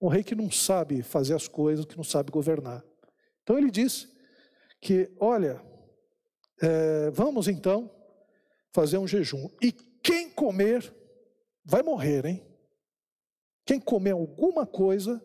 um 0.01 0.09
rei 0.09 0.23
que 0.23 0.35
não 0.35 0.51
sabe 0.51 1.03
fazer 1.03 1.35
as 1.35 1.49
coisas, 1.49 1.85
que 1.85 1.97
não 1.97 2.05
sabe 2.05 2.31
governar. 2.31 2.85
Então 3.43 3.59
ele 3.59 3.71
diz 3.71 4.09
que, 4.81 5.11
olha, 5.19 5.61
é, 6.61 7.11
vamos 7.11 7.49
então 7.49 7.91
fazer 8.73 8.99
um 8.99 9.07
jejum. 9.07 9.49
E 9.61 9.73
quem 9.73 10.31
comer 10.31 10.95
vai 11.65 11.83
morrer, 11.83 12.25
hein? 12.25 12.47
Quem 13.65 13.81
comer 13.81 14.13
alguma 14.13 14.67
coisa 14.67 15.23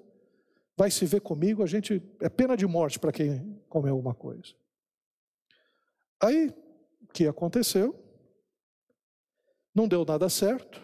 vai 0.75 0.91
se 0.91 1.05
ver 1.05 1.21
comigo, 1.21 1.63
a 1.63 1.65
gente 1.65 2.01
é 2.21 2.29
pena 2.29 2.55
de 2.55 2.67
morte 2.67 2.99
para 2.99 3.11
quem 3.11 3.59
comer 3.67 3.89
alguma 3.89 4.13
coisa. 4.13 4.53
Aí, 6.21 6.49
o 7.01 7.13
que 7.13 7.25
aconteceu? 7.25 8.06
Não 9.77 9.87
deu 9.87 10.03
nada 10.03 10.27
certo. 10.27 10.81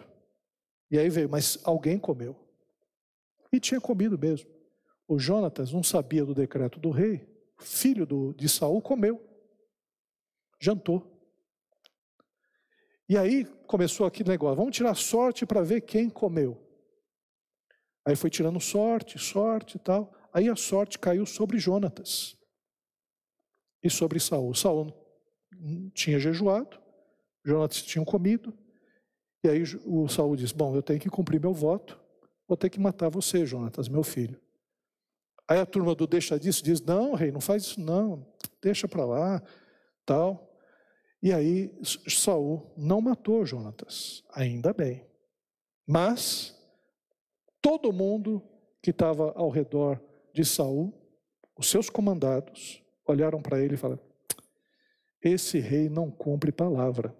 E 0.88 0.96
aí 0.96 1.10
veio, 1.10 1.28
mas 1.28 1.58
alguém 1.64 1.98
comeu. 1.98 2.36
E 3.52 3.58
tinha 3.58 3.80
comido 3.80 4.16
mesmo. 4.16 4.48
O 5.08 5.18
Jonatas 5.18 5.72
não 5.72 5.82
sabia 5.82 6.24
do 6.24 6.32
decreto 6.32 6.78
do 6.78 6.90
rei. 6.90 7.28
Filho 7.58 8.06
do, 8.06 8.32
de 8.34 8.48
Saul 8.48 8.80
comeu. 8.80 9.20
Jantou. 10.60 11.10
E 13.08 13.18
aí 13.18 13.44
começou 13.66 14.06
aquele 14.06 14.28
negócio: 14.28 14.54
vamos 14.54 14.76
tirar 14.76 14.94
sorte 14.94 15.44
para 15.44 15.60
ver 15.60 15.80
quem 15.80 16.08
comeu. 16.08 16.64
Aí 18.06 18.14
foi 18.14 18.30
tirando 18.30 18.60
sorte, 18.60 19.18
sorte 19.18 19.74
e 19.74 19.80
tal. 19.80 20.14
Aí 20.32 20.48
a 20.48 20.54
sorte 20.54 21.00
caiu 21.00 21.26
sobre 21.26 21.58
Jonatas 21.58 22.36
e 23.82 23.90
sobre 23.90 24.20
Saul. 24.20 24.54
Saul 24.54 24.94
tinha 25.92 26.20
jejuado, 26.20 26.80
Jonatas 27.44 27.82
tinha 27.82 28.04
comido. 28.04 28.56
E 29.44 29.48
aí 29.48 29.62
o 29.84 30.08
Saul 30.08 30.34
diz: 30.36 30.52
Bom, 30.52 30.74
eu 30.74 30.82
tenho 30.82 30.98
que 30.98 31.10
cumprir 31.10 31.38
meu 31.38 31.52
voto, 31.52 32.00
vou 32.48 32.56
ter 32.56 32.70
que 32.70 32.80
matar 32.80 33.10
você, 33.10 33.44
Jonatas, 33.44 33.88
meu 33.88 34.02
filho. 34.02 34.40
Aí 35.46 35.58
a 35.58 35.66
turma 35.66 35.94
do 35.94 36.06
deixa 36.06 36.40
disso 36.40 36.64
diz: 36.64 36.80
Não, 36.80 37.12
rei, 37.12 37.30
não 37.30 37.42
faz 37.42 37.64
isso, 37.64 37.78
não, 37.78 38.26
deixa 38.62 38.88
para 38.88 39.04
lá, 39.04 39.42
tal. 40.06 40.50
E 41.22 41.30
aí 41.30 41.70
Saul 42.08 42.72
não 42.74 43.02
matou 43.02 43.44
Jonatas, 43.44 44.24
ainda 44.32 44.72
bem. 44.72 45.06
Mas 45.86 46.58
todo 47.60 47.92
mundo 47.92 48.42
que 48.82 48.90
estava 48.90 49.32
ao 49.36 49.50
redor 49.50 50.02
de 50.32 50.42
Saul, 50.42 50.92
os 51.58 51.68
seus 51.68 51.90
comandados, 51.90 52.82
olharam 53.06 53.42
para 53.42 53.60
ele 53.60 53.74
e 53.74 53.78
falaram: 53.78 54.02
Esse 55.22 55.58
rei 55.58 55.90
não 55.90 56.10
cumpre 56.10 56.50
palavra. 56.50 57.14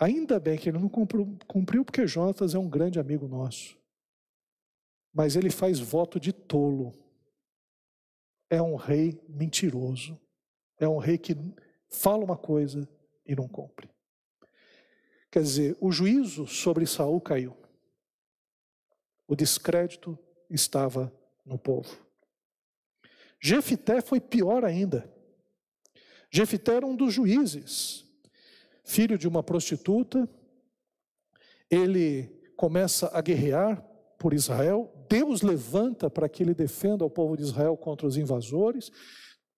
Ainda 0.00 0.38
bem 0.38 0.56
que 0.56 0.68
ele 0.68 0.78
não 0.78 0.88
cumpriu, 0.88 1.84
porque 1.84 2.06
Jonatas 2.06 2.54
é 2.54 2.58
um 2.58 2.68
grande 2.68 3.00
amigo 3.00 3.26
nosso. 3.26 3.76
Mas 5.12 5.34
ele 5.34 5.50
faz 5.50 5.80
voto 5.80 6.20
de 6.20 6.32
tolo. 6.32 6.94
É 8.48 8.62
um 8.62 8.76
rei 8.76 9.20
mentiroso. 9.28 10.18
É 10.78 10.86
um 10.88 10.98
rei 10.98 11.18
que 11.18 11.36
fala 11.90 12.24
uma 12.24 12.36
coisa 12.36 12.88
e 13.26 13.34
não 13.34 13.48
cumpre. 13.48 13.90
Quer 15.32 15.42
dizer, 15.42 15.76
o 15.80 15.90
juízo 15.90 16.46
sobre 16.46 16.86
Saul 16.86 17.20
caiu. 17.20 17.56
O 19.26 19.34
descrédito 19.34 20.16
estava 20.48 21.12
no 21.44 21.58
povo. 21.58 22.06
Jefité 23.40 24.00
foi 24.00 24.20
pior 24.20 24.64
ainda. 24.64 25.12
Jefité 26.30 26.76
era 26.76 26.86
um 26.86 26.94
dos 26.94 27.12
juízes 27.12 28.07
filho 28.88 29.18
de 29.18 29.28
uma 29.28 29.42
prostituta, 29.42 30.26
ele 31.70 32.26
começa 32.56 33.10
a 33.12 33.20
guerrear 33.20 33.84
por 34.18 34.32
Israel, 34.32 34.90
Deus 35.08 35.42
levanta 35.42 36.08
para 36.08 36.28
que 36.28 36.42
ele 36.42 36.54
defenda 36.54 37.04
o 37.04 37.10
povo 37.10 37.36
de 37.36 37.42
Israel 37.42 37.76
contra 37.76 38.06
os 38.06 38.16
invasores. 38.16 38.90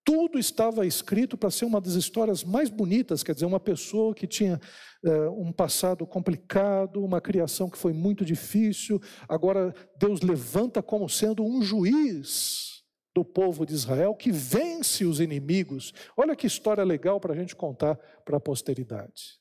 Tudo 0.05 0.39
estava 0.39 0.85
escrito 0.85 1.37
para 1.37 1.51
ser 1.51 1.65
uma 1.65 1.81
das 1.81 1.95
histórias 1.95 2.43
mais 2.43 2.69
bonitas, 2.69 3.23
quer 3.23 3.33
dizer, 3.33 3.47
uma 3.47 3.61
pessoa 3.61 4.13
que 4.15 4.27
tinha 4.27 4.61
é, 5.05 5.29
um 5.31 5.53
passado 5.53 6.05
complicado, 6.05 7.03
uma 7.03 7.21
criação 7.21 7.71
que 7.71 7.79
foi 7.79 7.93
muito 7.93 8.25
difícil, 8.25 9.01
agora 9.29 9.73
Deus 9.97 10.21
levanta 10.23 10.83
como 10.83 11.09
sendo 11.09 11.45
um 11.45 11.63
juiz 11.63 12.70
do 13.15 13.25
povo 13.25 13.67
de 13.67 13.75
Israel 13.75 14.15
que 14.15 14.31
vence 14.31 15.05
os 15.05 15.21
inimigos. 15.21 15.93
Olha 16.17 16.37
que 16.37 16.47
história 16.47 16.85
legal 16.85 17.21
para 17.21 17.33
a 17.33 17.37
gente 17.37 17.57
contar 17.57 17.97
para 18.25 18.37
a 18.37 18.41
posteridade. 18.41 19.41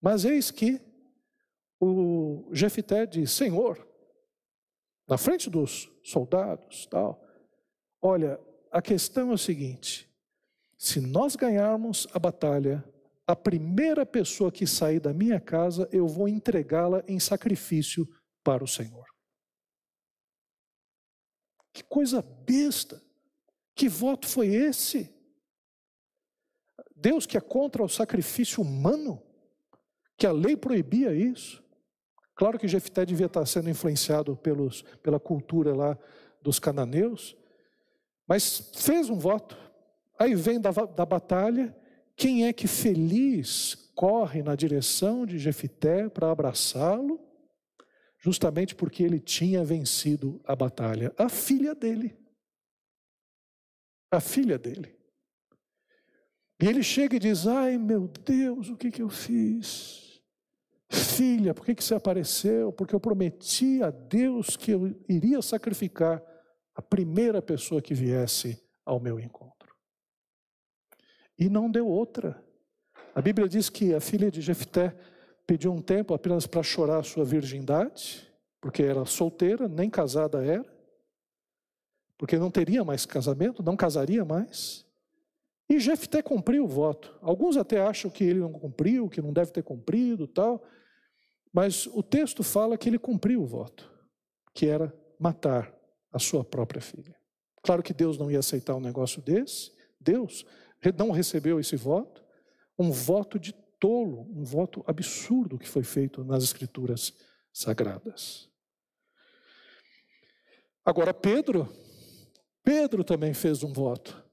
Mas 0.00 0.24
eis 0.24 0.50
que 0.50 0.80
o 1.80 2.48
Jefité 2.52 3.06
diz: 3.06 3.32
Senhor, 3.32 3.86
na 5.08 5.18
frente 5.18 5.50
dos 5.50 5.90
soldados, 6.02 6.86
tal, 6.86 7.22
olha, 8.00 8.40
a 8.70 8.80
questão 8.80 9.30
é 9.30 9.34
o 9.34 9.38
seguinte: 9.38 10.10
se 10.78 11.00
nós 11.00 11.36
ganharmos 11.36 12.06
a 12.12 12.18
batalha, 12.18 12.84
a 13.26 13.36
primeira 13.36 14.04
pessoa 14.04 14.52
que 14.52 14.66
sair 14.66 15.00
da 15.00 15.12
minha 15.12 15.40
casa, 15.40 15.88
eu 15.92 16.06
vou 16.06 16.28
entregá-la 16.28 17.02
em 17.08 17.18
sacrifício 17.18 18.06
para 18.42 18.62
o 18.62 18.68
Senhor. 18.68 19.13
Que 21.74 21.82
coisa 21.82 22.22
besta! 22.22 23.02
Que 23.74 23.88
voto 23.88 24.28
foi 24.28 24.46
esse? 24.46 25.12
Deus 26.94 27.26
que 27.26 27.36
é 27.36 27.40
contra 27.40 27.82
o 27.82 27.88
sacrifício 27.88 28.62
humano? 28.62 29.20
Que 30.16 30.24
a 30.24 30.32
lei 30.32 30.56
proibia 30.56 31.12
isso? 31.12 31.62
Claro 32.36 32.60
que 32.60 32.68
Jefté 32.68 33.04
devia 33.04 33.26
estar 33.26 33.44
sendo 33.46 33.68
influenciado 33.68 34.36
pelos, 34.36 34.82
pela 35.02 35.18
cultura 35.18 35.74
lá 35.74 35.98
dos 36.40 36.60
cananeus, 36.60 37.36
mas 38.26 38.70
fez 38.76 39.10
um 39.10 39.18
voto. 39.18 39.58
Aí 40.16 40.36
vem 40.36 40.60
da, 40.60 40.70
da 40.70 41.04
batalha, 41.04 41.76
quem 42.16 42.46
é 42.46 42.52
que 42.52 42.68
feliz 42.68 43.74
corre 43.96 44.44
na 44.44 44.54
direção 44.54 45.26
de 45.26 45.38
Jefité 45.38 46.08
para 46.08 46.30
abraçá-lo? 46.30 47.20
Justamente 48.24 48.74
porque 48.74 49.02
ele 49.02 49.20
tinha 49.20 49.62
vencido 49.62 50.40
a 50.46 50.56
batalha. 50.56 51.14
A 51.18 51.28
filha 51.28 51.74
dele. 51.74 52.16
A 54.10 54.18
filha 54.18 54.58
dele. 54.58 54.98
E 56.58 56.66
ele 56.66 56.82
chega 56.82 57.16
e 57.16 57.18
diz: 57.18 57.46
Ai 57.46 57.76
meu 57.76 58.08
Deus, 58.08 58.70
o 58.70 58.76
que, 58.78 58.90
que 58.90 59.02
eu 59.02 59.10
fiz? 59.10 60.22
Filha, 60.88 61.52
por 61.52 61.66
que, 61.66 61.74
que 61.74 61.84
você 61.84 61.94
apareceu? 61.94 62.72
Porque 62.72 62.94
eu 62.94 63.00
prometi 63.00 63.82
a 63.82 63.90
Deus 63.90 64.56
que 64.56 64.70
eu 64.70 64.98
iria 65.06 65.42
sacrificar 65.42 66.22
a 66.74 66.80
primeira 66.80 67.42
pessoa 67.42 67.82
que 67.82 67.92
viesse 67.92 68.58
ao 68.86 68.98
meu 68.98 69.20
encontro. 69.20 69.74
E 71.38 71.50
não 71.50 71.70
deu 71.70 71.86
outra. 71.86 72.42
A 73.14 73.20
Bíblia 73.20 73.46
diz 73.46 73.68
que 73.68 73.92
a 73.92 74.00
filha 74.00 74.30
de 74.30 74.40
Jefté 74.40 74.96
pediu 75.46 75.72
um 75.72 75.82
tempo 75.82 76.14
apenas 76.14 76.46
para 76.46 76.62
chorar 76.62 77.04
sua 77.04 77.24
virgindade, 77.24 78.26
porque 78.60 78.82
era 78.82 79.04
solteira, 79.04 79.68
nem 79.68 79.90
casada 79.90 80.44
era, 80.44 80.64
porque 82.16 82.38
não 82.38 82.50
teria 82.50 82.84
mais 82.84 83.04
casamento, 83.04 83.62
não 83.62 83.76
casaria 83.76 84.24
mais. 84.24 84.86
E 85.68 85.78
Jefté 85.78 86.22
cumpriu 86.22 86.64
o 86.64 86.68
voto. 86.68 87.16
Alguns 87.20 87.56
até 87.56 87.80
acham 87.80 88.10
que 88.10 88.24
ele 88.24 88.40
não 88.40 88.52
cumpriu, 88.52 89.08
que 89.08 89.22
não 89.22 89.32
deve 89.32 89.50
ter 89.50 89.62
cumprido, 89.62 90.26
tal. 90.26 90.62
Mas 91.52 91.86
o 91.86 92.02
texto 92.02 92.42
fala 92.42 92.76
que 92.76 92.88
ele 92.88 92.98
cumpriu 92.98 93.42
o 93.42 93.46
voto, 93.46 93.90
que 94.52 94.66
era 94.66 94.94
matar 95.18 95.74
a 96.12 96.18
sua 96.18 96.44
própria 96.44 96.80
filha. 96.80 97.16
Claro 97.62 97.82
que 97.82 97.94
Deus 97.94 98.18
não 98.18 98.30
ia 98.30 98.40
aceitar 98.40 98.74
um 98.74 98.80
negócio 98.80 99.22
desse. 99.22 99.72
Deus 100.00 100.44
não 100.98 101.10
recebeu 101.10 101.58
esse 101.58 101.76
voto, 101.76 102.22
um 102.78 102.90
voto 102.90 103.38
de 103.38 103.54
tolo, 103.84 104.26
um 104.34 104.42
voto 104.42 104.82
absurdo 104.86 105.58
que 105.58 105.68
foi 105.68 105.82
feito 105.82 106.24
nas 106.24 106.42
escrituras 106.42 107.12
sagradas. 107.52 108.48
Agora 110.82 111.12
Pedro, 111.12 111.68
Pedro 112.62 113.04
também 113.04 113.34
fez 113.34 113.62
um 113.62 113.74
voto. 113.74 114.24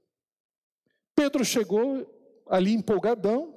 Pedro 1.13 1.43
chegou 1.43 2.09
ali 2.47 2.71
empolgadão, 2.71 3.53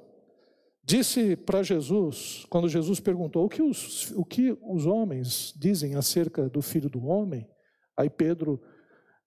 disse 0.83 1.37
para 1.37 1.63
Jesus, 1.63 2.45
quando 2.49 2.67
Jesus 2.67 2.99
perguntou 2.99 3.45
o 3.45 3.49
que, 3.49 3.61
os, 3.61 4.11
o 4.17 4.25
que 4.25 4.51
os 4.63 4.85
homens 4.85 5.53
dizem 5.55 5.95
acerca 5.95 6.49
do 6.49 6.61
filho 6.61 6.89
do 6.89 7.05
homem, 7.05 7.49
aí 7.95 8.09
Pedro 8.09 8.61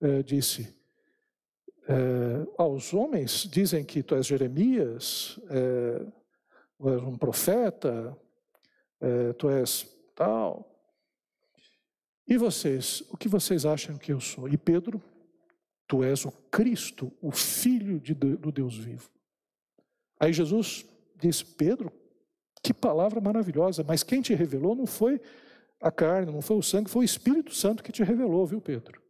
eh, 0.02 0.22
disse: 0.22 0.76
eh, 1.88 2.46
aos 2.58 2.92
homens 2.92 3.48
dizem 3.50 3.82
que 3.86 4.02
tu 4.02 4.14
és 4.14 4.26
Jeremias, 4.26 5.40
eh, 5.48 6.17
tu 6.78 6.88
és 6.88 7.02
um 7.02 7.16
profeta, 7.16 8.16
tu 9.36 9.50
és 9.50 9.86
tal. 10.14 10.66
E 12.26 12.36
vocês, 12.36 13.02
o 13.10 13.16
que 13.16 13.28
vocês 13.28 13.66
acham 13.66 13.98
que 13.98 14.12
eu 14.12 14.20
sou? 14.20 14.48
E 14.48 14.56
Pedro 14.56 15.02
Tu 15.88 16.04
és 16.04 16.26
o 16.26 16.30
Cristo, 16.50 17.10
o 17.20 17.32
Filho 17.32 17.98
de, 17.98 18.12
do 18.12 18.52
Deus 18.52 18.76
vivo. 18.76 19.10
Aí 20.20 20.34
Jesus 20.34 20.84
disse: 21.18 21.42
Pedro, 21.42 21.90
que 22.62 22.74
palavra 22.74 23.22
maravilhosa, 23.22 23.82
mas 23.82 24.02
quem 24.02 24.20
te 24.20 24.34
revelou 24.34 24.74
não 24.74 24.86
foi 24.86 25.18
a 25.80 25.90
carne, 25.90 26.30
não 26.30 26.42
foi 26.42 26.58
o 26.58 26.62
sangue, 26.62 26.90
foi 26.90 27.02
o 27.02 27.04
Espírito 27.04 27.54
Santo 27.54 27.82
que 27.82 27.90
te 27.90 28.04
revelou, 28.04 28.46
viu, 28.46 28.60
Pedro? 28.60 29.00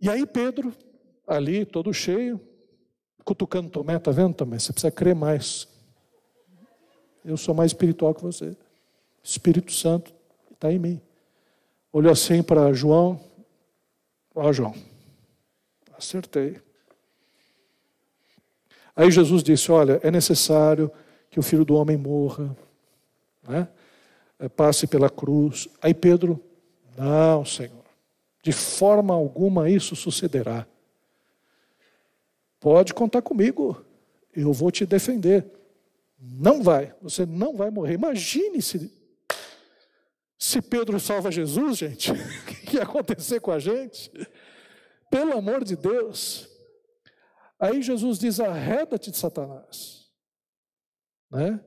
E 0.00 0.08
aí, 0.08 0.24
Pedro, 0.26 0.72
ali, 1.26 1.66
todo 1.66 1.92
cheio, 1.92 2.40
cutucando 3.28 3.68
Tomé, 3.68 3.98
tá 3.98 4.10
vendo, 4.10 4.32
Tomé? 4.34 4.58
Você 4.58 4.72
precisa 4.72 4.90
crer 4.90 5.14
mais. 5.14 5.68
Eu 7.22 7.36
sou 7.36 7.54
mais 7.54 7.72
espiritual 7.72 8.14
que 8.14 8.22
você. 8.22 8.56
Espírito 9.22 9.70
Santo 9.70 10.14
está 10.50 10.72
em 10.72 10.78
mim. 10.78 11.00
Olhou 11.92 12.10
assim 12.10 12.42
para 12.42 12.72
João, 12.72 13.20
Ó, 14.40 14.52
João, 14.52 14.72
acertei. 15.96 16.60
Aí 18.94 19.10
Jesus 19.10 19.42
disse: 19.42 19.72
Olha, 19.72 19.98
é 20.02 20.12
necessário 20.12 20.92
que 21.28 21.40
o 21.40 21.42
filho 21.42 21.64
do 21.64 21.74
homem 21.74 21.96
morra, 21.96 22.56
né? 23.42 23.66
É, 24.38 24.48
passe 24.48 24.86
pela 24.86 25.10
cruz. 25.10 25.68
Aí 25.82 25.92
Pedro, 25.92 26.40
não, 26.96 27.44
Senhor, 27.44 27.84
de 28.42 28.52
forma 28.52 29.12
alguma 29.12 29.68
isso 29.68 29.96
sucederá. 29.96 30.64
Pode 32.60 32.92
contar 32.92 33.22
comigo, 33.22 33.84
eu 34.34 34.52
vou 34.52 34.70
te 34.70 34.84
defender. 34.84 35.46
Não 36.18 36.62
vai, 36.62 36.94
você 37.00 37.24
não 37.24 37.56
vai 37.56 37.70
morrer. 37.70 37.94
Imagine 37.94 38.60
se, 38.60 38.92
se 40.36 40.60
Pedro 40.60 40.98
salva 40.98 41.30
Jesus, 41.30 41.78
gente. 41.78 42.12
que 42.66 42.76
ia 42.76 42.82
acontecer 42.82 43.40
com 43.40 43.52
a 43.52 43.58
gente? 43.58 44.10
Pelo 45.10 45.32
amor 45.32 45.64
de 45.64 45.76
Deus. 45.76 46.48
Aí 47.58 47.80
Jesus 47.82 48.18
diz: 48.18 48.40
arreda-te 48.40 49.10
de 49.10 49.16
Satanás. 49.16 50.08
Né? 51.30 51.60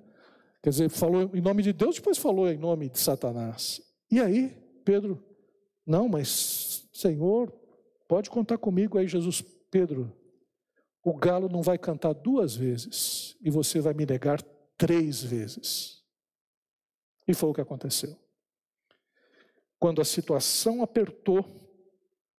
Quer 0.62 0.69
dizer, 0.69 0.89
falou 0.89 1.32
em 1.34 1.41
nome 1.41 1.63
de 1.63 1.73
Deus, 1.73 1.95
depois 1.95 2.17
falou 2.17 2.49
em 2.49 2.58
nome 2.58 2.89
de 2.89 2.99
Satanás. 2.99 3.82
E 4.12 4.19
aí, 4.19 4.56
Pedro, 4.84 5.23
não, 5.86 6.08
mas 6.08 6.88
Senhor, 6.93 7.51
pode 8.08 8.30
contar 8.30 8.58
comigo. 8.58 8.97
Aí 8.97 9.08
Jesus, 9.08 9.41
Pedro, 9.71 10.13
o 11.03 11.13
galo 11.15 11.49
não 11.49 11.61
vai 11.61 11.77
cantar 11.77 12.13
duas 12.13 12.55
vezes 12.55 13.35
e 13.41 13.49
você 13.49 13.79
vai 13.79 13.93
me 13.93 14.05
negar 14.05 14.41
três 14.77 15.23
vezes. 15.23 16.03
E 17.27 17.33
foi 17.33 17.49
o 17.49 17.53
que 17.53 17.61
aconteceu 17.61 18.17
quando 19.81 19.99
a 19.99 20.05
situação 20.05 20.83
apertou, 20.83 21.43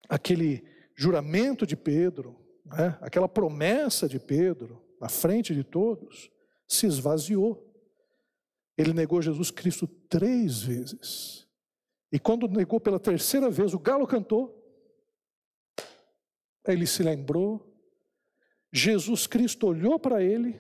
aquele 0.09 0.65
juramento 0.95 1.67
de 1.67 1.75
Pedro, 1.75 2.39
né, 2.65 2.97
aquela 3.01 3.29
promessa 3.29 4.09
de 4.09 4.21
Pedro, 4.21 4.81
na 5.01 5.09
frente 5.09 5.53
de 5.53 5.65
todos, 5.65 6.31
se 6.69 6.87
esvaziou. 6.87 7.69
Ele 8.79 8.93
negou 8.93 9.21
Jesus 9.21 9.51
Cristo 9.51 9.89
três 10.09 10.63
vezes. 10.63 11.49
E 12.13 12.19
quando 12.21 12.47
negou 12.47 12.79
pela 12.79 13.01
terceira 13.01 13.51
vez, 13.51 13.75
o 13.75 13.79
galo 13.81 14.07
cantou. 14.07 14.57
Ele 16.65 16.87
se 16.87 17.03
lembrou. 17.03 17.72
Jesus 18.73 19.27
Cristo 19.27 19.67
olhou 19.67 19.99
para 19.99 20.23
ele, 20.23 20.59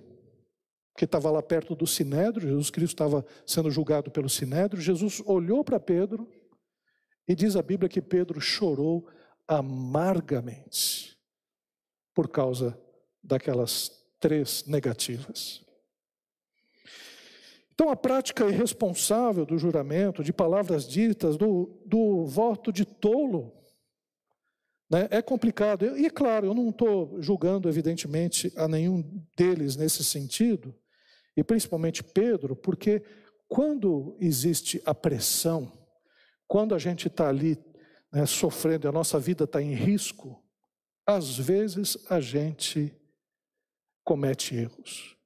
que 0.96 1.06
estava 1.06 1.30
lá 1.30 1.42
perto 1.42 1.74
do 1.74 1.86
sinédrio. 1.86 2.48
Jesus 2.48 2.70
Cristo 2.70 2.94
estava 2.94 3.24
sendo 3.46 3.70
julgado 3.70 4.10
pelo 4.10 4.28
sinédrio. 4.28 4.82
Jesus 4.82 5.22
olhou 5.24 5.64
para 5.64 5.80
Pedro 5.80 6.28
e 7.26 7.34
diz 7.34 7.56
a 7.56 7.62
Bíblia 7.62 7.88
que 7.88 8.02
Pedro 8.02 8.40
chorou 8.40 9.08
amargamente 9.48 11.16
por 12.14 12.28
causa 12.28 12.78
daquelas 13.22 13.90
três 14.20 14.64
negativas. 14.66 15.64
Então, 17.74 17.88
a 17.88 17.96
prática 17.96 18.46
irresponsável 18.46 19.46
do 19.46 19.56
juramento, 19.56 20.22
de 20.22 20.32
palavras 20.32 20.86
ditas, 20.86 21.38
do, 21.38 21.82
do 21.86 22.26
voto 22.26 22.70
de 22.70 22.84
tolo, 22.84 23.52
né, 24.92 25.08
é 25.10 25.22
complicado. 25.22 25.96
E, 25.96 26.04
é 26.04 26.10
claro, 26.10 26.46
eu 26.46 26.52
não 26.52 26.68
estou 26.68 27.16
julgando, 27.22 27.66
evidentemente, 27.66 28.52
a 28.54 28.68
nenhum 28.68 29.02
deles 29.34 29.74
nesse 29.74 30.04
sentido, 30.04 30.74
e 31.34 31.42
principalmente 31.42 32.04
Pedro, 32.04 32.54
porque 32.54 33.02
quando 33.48 34.14
existe 34.20 34.82
a 34.84 34.94
pressão, 34.94 35.72
quando 36.46 36.74
a 36.74 36.78
gente 36.78 37.08
está 37.08 37.30
ali 37.30 37.58
né, 38.12 38.26
sofrendo, 38.26 38.86
a 38.86 38.92
nossa 38.92 39.18
vida 39.18 39.44
está 39.44 39.62
em 39.62 39.72
risco, 39.72 40.44
às 41.06 41.38
vezes 41.38 41.96
a 42.10 42.20
gente 42.20 42.94
comete 44.04 44.54
erros. 44.54 45.16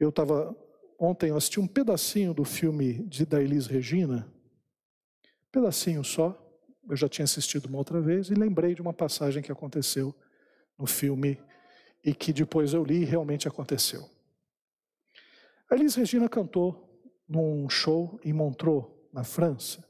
Eu 0.00 0.08
estava 0.08 0.54
ontem 0.98 1.30
eu 1.30 1.36
assisti 1.36 1.60
um 1.60 1.68
pedacinho 1.68 2.34
do 2.34 2.44
filme 2.44 3.06
de 3.06 3.24
da 3.24 3.40
Elis 3.40 3.66
Regina, 3.66 4.28
pedacinho 5.52 6.02
só. 6.02 6.45
Eu 6.88 6.96
já 6.96 7.08
tinha 7.08 7.24
assistido 7.24 7.66
uma 7.66 7.78
outra 7.78 8.00
vez 8.00 8.28
e 8.28 8.34
lembrei 8.34 8.74
de 8.74 8.80
uma 8.82 8.92
passagem 8.92 9.42
que 9.42 9.50
aconteceu 9.50 10.14
no 10.78 10.86
filme 10.86 11.40
e 12.04 12.14
que 12.14 12.32
depois 12.32 12.72
eu 12.72 12.84
li 12.84 13.02
e 13.02 13.04
realmente 13.04 13.48
aconteceu. 13.48 14.08
A 15.68 15.74
Elis 15.74 15.96
Regina 15.96 16.28
cantou 16.28 17.02
num 17.28 17.68
show 17.68 18.20
em 18.24 18.32
Montreux, 18.32 18.86
na 19.12 19.24
França. 19.24 19.84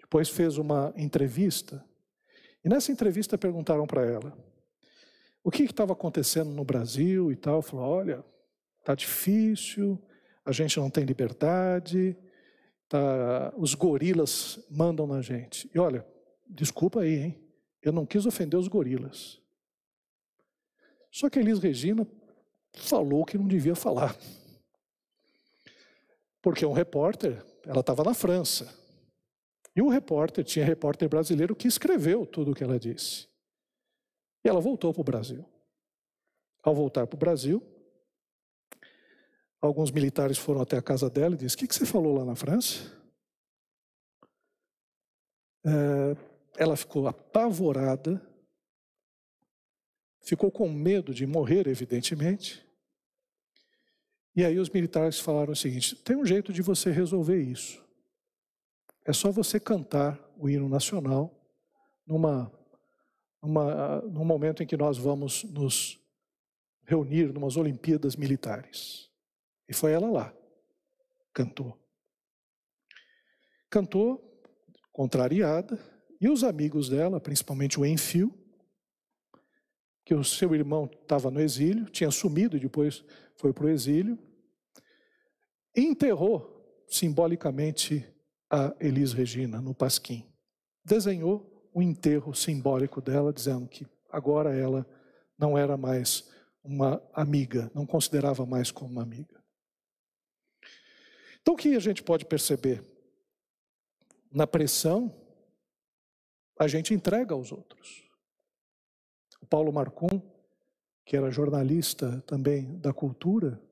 Depois 0.00 0.28
fez 0.28 0.58
uma 0.58 0.92
entrevista. 0.96 1.84
E 2.64 2.68
nessa 2.68 2.90
entrevista 2.90 3.38
perguntaram 3.38 3.86
para 3.86 4.04
ela 4.04 4.36
o 5.44 5.50
que 5.50 5.62
estava 5.62 5.92
acontecendo 5.92 6.50
no 6.50 6.64
Brasil 6.64 7.30
e 7.30 7.36
tal. 7.36 7.62
Falou: 7.62 7.86
olha, 7.86 8.24
está 8.80 8.94
difícil, 8.94 10.02
a 10.44 10.50
gente 10.50 10.78
não 10.80 10.90
tem 10.90 11.04
liberdade, 11.04 12.16
tá, 12.88 13.52
os 13.56 13.74
gorilas 13.74 14.58
mandam 14.70 15.06
na 15.06 15.20
gente. 15.20 15.70
E 15.74 15.78
olha, 15.78 16.06
desculpa 16.46 17.00
aí, 17.00 17.14
hein? 17.14 17.40
Eu 17.82 17.92
não 17.92 18.06
quis 18.06 18.26
ofender 18.26 18.58
os 18.58 18.68
gorilas. 18.68 19.40
Só 21.10 21.30
que 21.30 21.38
a 21.38 21.42
Elis 21.42 21.58
Regina 21.58 22.06
falou 22.72 23.24
que 23.24 23.38
não 23.38 23.46
devia 23.46 23.74
falar. 23.74 24.16
Porque 26.42 26.64
um 26.64 26.72
repórter, 26.72 27.44
ela 27.64 27.80
estava 27.80 28.04
na 28.04 28.14
França. 28.14 28.74
E 29.74 29.82
o 29.82 29.88
repórter, 29.88 30.44
tinha 30.44 30.64
repórter 30.64 31.08
brasileiro 31.08 31.54
que 31.54 31.68
escreveu 31.68 32.26
tudo 32.26 32.52
o 32.52 32.54
que 32.54 32.64
ela 32.64 32.78
disse. 32.78 33.28
E 34.44 34.48
ela 34.48 34.60
voltou 34.60 34.92
para 34.92 35.00
o 35.00 35.04
Brasil. 35.04 35.44
Ao 36.62 36.74
voltar 36.74 37.06
para 37.06 37.16
o 37.16 37.18
Brasil, 37.18 37.62
alguns 39.60 39.90
militares 39.90 40.38
foram 40.38 40.60
até 40.60 40.76
a 40.76 40.82
casa 40.82 41.10
dela 41.10 41.34
e 41.34 41.38
disseram: 41.38 41.54
O 41.54 41.58
que, 41.58 41.68
que 41.68 41.74
você 41.74 41.86
falou 41.86 42.16
lá 42.16 42.24
na 42.24 42.34
França? 42.34 42.92
É, 45.64 46.16
ela 46.56 46.76
ficou 46.76 47.06
apavorada, 47.06 48.20
ficou 50.20 50.50
com 50.50 50.68
medo 50.68 51.12
de 51.12 51.26
morrer, 51.26 51.66
evidentemente, 51.66 52.66
E 54.36 54.44
aí 54.44 54.56
os 54.56 54.70
militares 54.70 55.18
falaram 55.18 55.52
o 55.52 55.56
seguinte: 55.56 55.96
tem 55.96 56.16
um 56.16 56.24
jeito 56.24 56.52
de 56.52 56.62
você 56.62 56.92
resolver 56.92 57.42
isso. 57.42 57.84
É 59.04 59.12
só 59.12 59.32
você 59.32 59.58
cantar 59.58 60.16
o 60.36 60.48
hino 60.48 60.68
nacional 60.68 61.34
numa, 62.06 62.52
numa, 63.42 64.00
num 64.02 64.24
momento 64.24 64.62
em 64.62 64.66
que 64.66 64.76
nós 64.76 64.96
vamos 64.96 65.42
nos 65.44 65.98
reunir 66.84 67.32
numas 67.32 67.56
Olimpíadas 67.56 68.14
Militares. 68.14 69.07
E 69.68 69.74
foi 69.74 69.92
ela 69.92 70.10
lá, 70.10 70.34
cantou. 71.32 71.78
Cantou, 73.70 74.42
contrariada, 74.92 75.78
e 76.20 76.28
os 76.28 76.42
amigos 76.42 76.88
dela, 76.88 77.20
principalmente 77.20 77.78
o 77.78 77.86
Enfio, 77.86 78.34
que 80.04 80.14
o 80.14 80.24
seu 80.24 80.54
irmão 80.54 80.90
estava 81.02 81.30
no 81.30 81.40
exílio, 81.40 81.84
tinha 81.90 82.10
sumido 82.10 82.56
e 82.56 82.60
depois 82.60 83.04
foi 83.36 83.52
para 83.52 83.66
o 83.66 83.68
exílio, 83.68 84.18
enterrou 85.76 86.82
simbolicamente 86.88 88.04
a 88.50 88.74
Elis 88.80 89.12
Regina 89.12 89.60
no 89.60 89.74
Pasquim. 89.74 90.26
Desenhou 90.82 91.70
o 91.74 91.82
enterro 91.82 92.34
simbólico 92.34 93.00
dela, 93.00 93.32
dizendo 93.32 93.68
que 93.68 93.86
agora 94.10 94.56
ela 94.56 94.86
não 95.38 95.56
era 95.56 95.76
mais 95.76 96.28
uma 96.64 97.02
amiga, 97.12 97.70
não 97.74 97.86
considerava 97.86 98.46
mais 98.46 98.70
como 98.70 98.90
uma 98.90 99.02
amiga. 99.02 99.37
Então 101.40 101.54
o 101.54 101.56
que 101.56 101.74
a 101.74 101.80
gente 101.80 102.02
pode 102.02 102.24
perceber? 102.24 102.84
Na 104.30 104.46
pressão, 104.46 105.14
a 106.58 106.66
gente 106.66 106.92
entrega 106.92 107.34
aos 107.34 107.52
outros. 107.52 108.08
O 109.40 109.46
Paulo 109.46 109.72
Marcum, 109.72 110.20
que 111.04 111.16
era 111.16 111.30
jornalista 111.30 112.20
também 112.22 112.78
da 112.78 112.92
cultura, 112.92 113.62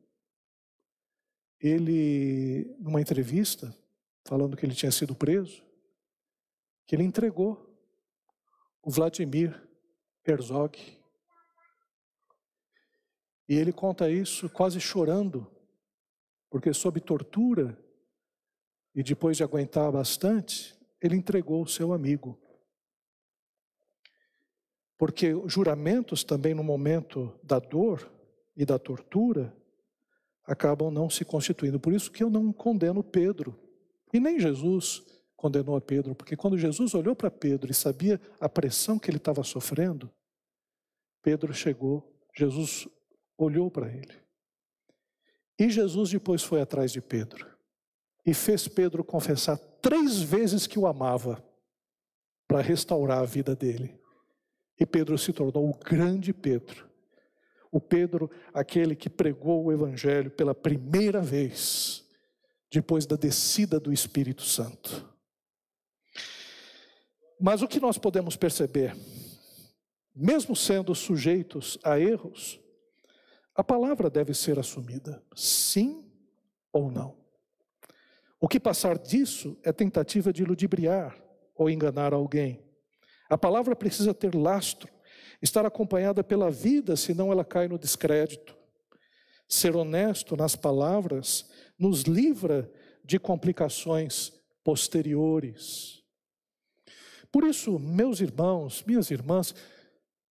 ele, 1.61 2.77
numa 2.79 3.01
entrevista, 3.01 3.75
falando 4.27 4.57
que 4.57 4.65
ele 4.65 4.75
tinha 4.75 4.93
sido 4.93 5.15
preso, 5.15 5.65
que 6.87 6.95
ele 6.95 7.03
entregou 7.03 7.67
o 8.83 8.91
Vladimir 8.91 9.61
Herzog. 10.25 10.79
E 13.49 13.55
ele 13.55 13.73
conta 13.73 14.11
isso 14.11 14.49
quase 14.49 14.81
chorando, 14.81 15.51
porque 16.51 16.73
sob 16.73 17.01
tortura 17.01 17.79
e 18.95 19.03
depois 19.03 19.37
de 19.37 19.43
aguentar 19.43 19.93
bastante, 19.93 20.75
ele 21.01 21.17
entregou 21.17 21.63
o 21.63 21.69
seu 21.69 21.93
amigo. 21.93 22.41
Porque 24.99 25.33
juramentos 25.47 26.25
também 26.25 26.55
no 26.55 26.65
momento 26.65 27.39
da 27.43 27.59
dor 27.59 28.11
e 28.57 28.65
da 28.65 28.79
tortura 28.79 29.55
acabam 30.45 30.91
não 30.91 31.11
se 31.11 31.25
constituindo. 31.25 31.79
Por 31.79 31.93
isso 31.93 32.11
que 32.11 32.23
eu 32.23 32.31
não 32.31 32.53
condeno 32.53 33.05
Pedro. 33.05 33.59
E 34.13 34.19
nem 34.19 34.41
Jesus 34.41 35.05
condenou 35.37 35.77
a 35.77 35.81
Pedro, 35.81 36.15
porque 36.15 36.35
quando 36.35 36.57
Jesus 36.57 36.95
olhou 36.95 37.15
para 37.15 37.31
Pedro 37.31 37.71
e 37.71 37.75
sabia 37.75 38.19
a 38.41 38.49
pressão 38.49 38.99
que 38.99 39.11
ele 39.11 39.19
estava 39.19 39.45
sofrendo, 39.45 40.11
Pedro 41.23 41.53
chegou, 41.53 42.17
Jesus 42.35 42.89
olhou 43.37 43.71
para 43.71 43.93
ele. 43.93 44.26
E 45.59 45.71
Jesus 45.71 46.11
depois 46.11 46.43
foi 46.43 46.61
atrás 46.61 46.93
de 46.93 47.01
Pedro 47.01 47.47
e 48.25 48.35
fez 48.35 48.67
Pedro 48.67 49.05
confessar 49.05 49.57
três 49.81 50.21
vezes 50.21 50.67
que 50.67 50.79
o 50.79 50.87
amava 50.87 51.43
para 52.49 52.61
restaurar 52.61 53.19
a 53.19 53.25
vida 53.25 53.55
dele. 53.55 53.99
E 54.79 54.85
Pedro 54.85 55.17
se 55.17 55.33
tornou 55.33 55.71
o 55.71 55.77
grande 55.79 56.33
Pedro. 56.33 56.87
O 57.71 57.81
Pedro, 57.81 58.31
aquele 58.53 58.95
que 58.95 59.09
pregou 59.09 59.65
o 59.65 59.73
Evangelho 59.73 60.31
pela 60.31 60.55
primeira 60.55 61.21
vez, 61.21 62.05
depois 62.71 63.07
da 63.07 63.17
descida 63.17 63.81
do 63.81 63.93
Espírito 63.93 64.43
Santo. 64.43 65.09
Mas 67.41 67.63
o 67.63 67.69
que 67.69 67.81
nós 67.81 67.99
podemos 67.99 68.37
perceber, 68.37 68.97
mesmo 70.15 70.57
sendo 70.57 70.95
sujeitos 70.95 71.79
a 71.83 71.99
erros, 71.99 72.59
a 73.57 73.65
palavra 73.65 74.11
deve 74.11 74.35
ser 74.35 74.59
assumida, 74.59 75.23
sim 75.35 76.05
ou 76.73 76.91
não. 76.91 77.17
O 78.39 78.47
que 78.47 78.61
passar 78.61 78.99
disso 78.99 79.59
é 79.63 79.73
tentativa 79.73 80.33
de 80.33 80.45
ludibriar 80.45 81.17
ou 81.55 81.71
enganar 81.71 82.13
alguém. 82.13 82.63
A 83.31 83.39
palavra 83.39 83.75
precisa 83.75 84.13
ter 84.13 84.35
lastro, 84.35 84.93
estar 85.41 85.65
acompanhada 85.65 86.23
pela 86.23 86.51
vida, 86.51 86.97
senão 86.97 87.33
ela 87.33 87.45
cai 87.45 87.67
no 87.67 87.79
descrédito. 87.79 88.55
Ser 89.49 89.75
honesto 89.75 90.37
nas 90.37 90.55
palavras 90.55 91.49
nos 91.79 92.03
livra 92.03 92.71
de 93.03 93.19
complicações 93.19 94.33
posteriores. 94.63 96.03
Por 97.33 97.45
isso, 97.45 97.79
meus 97.79 98.21
irmãos, 98.21 98.85
minhas 98.87 99.11
irmãs, 99.11 99.55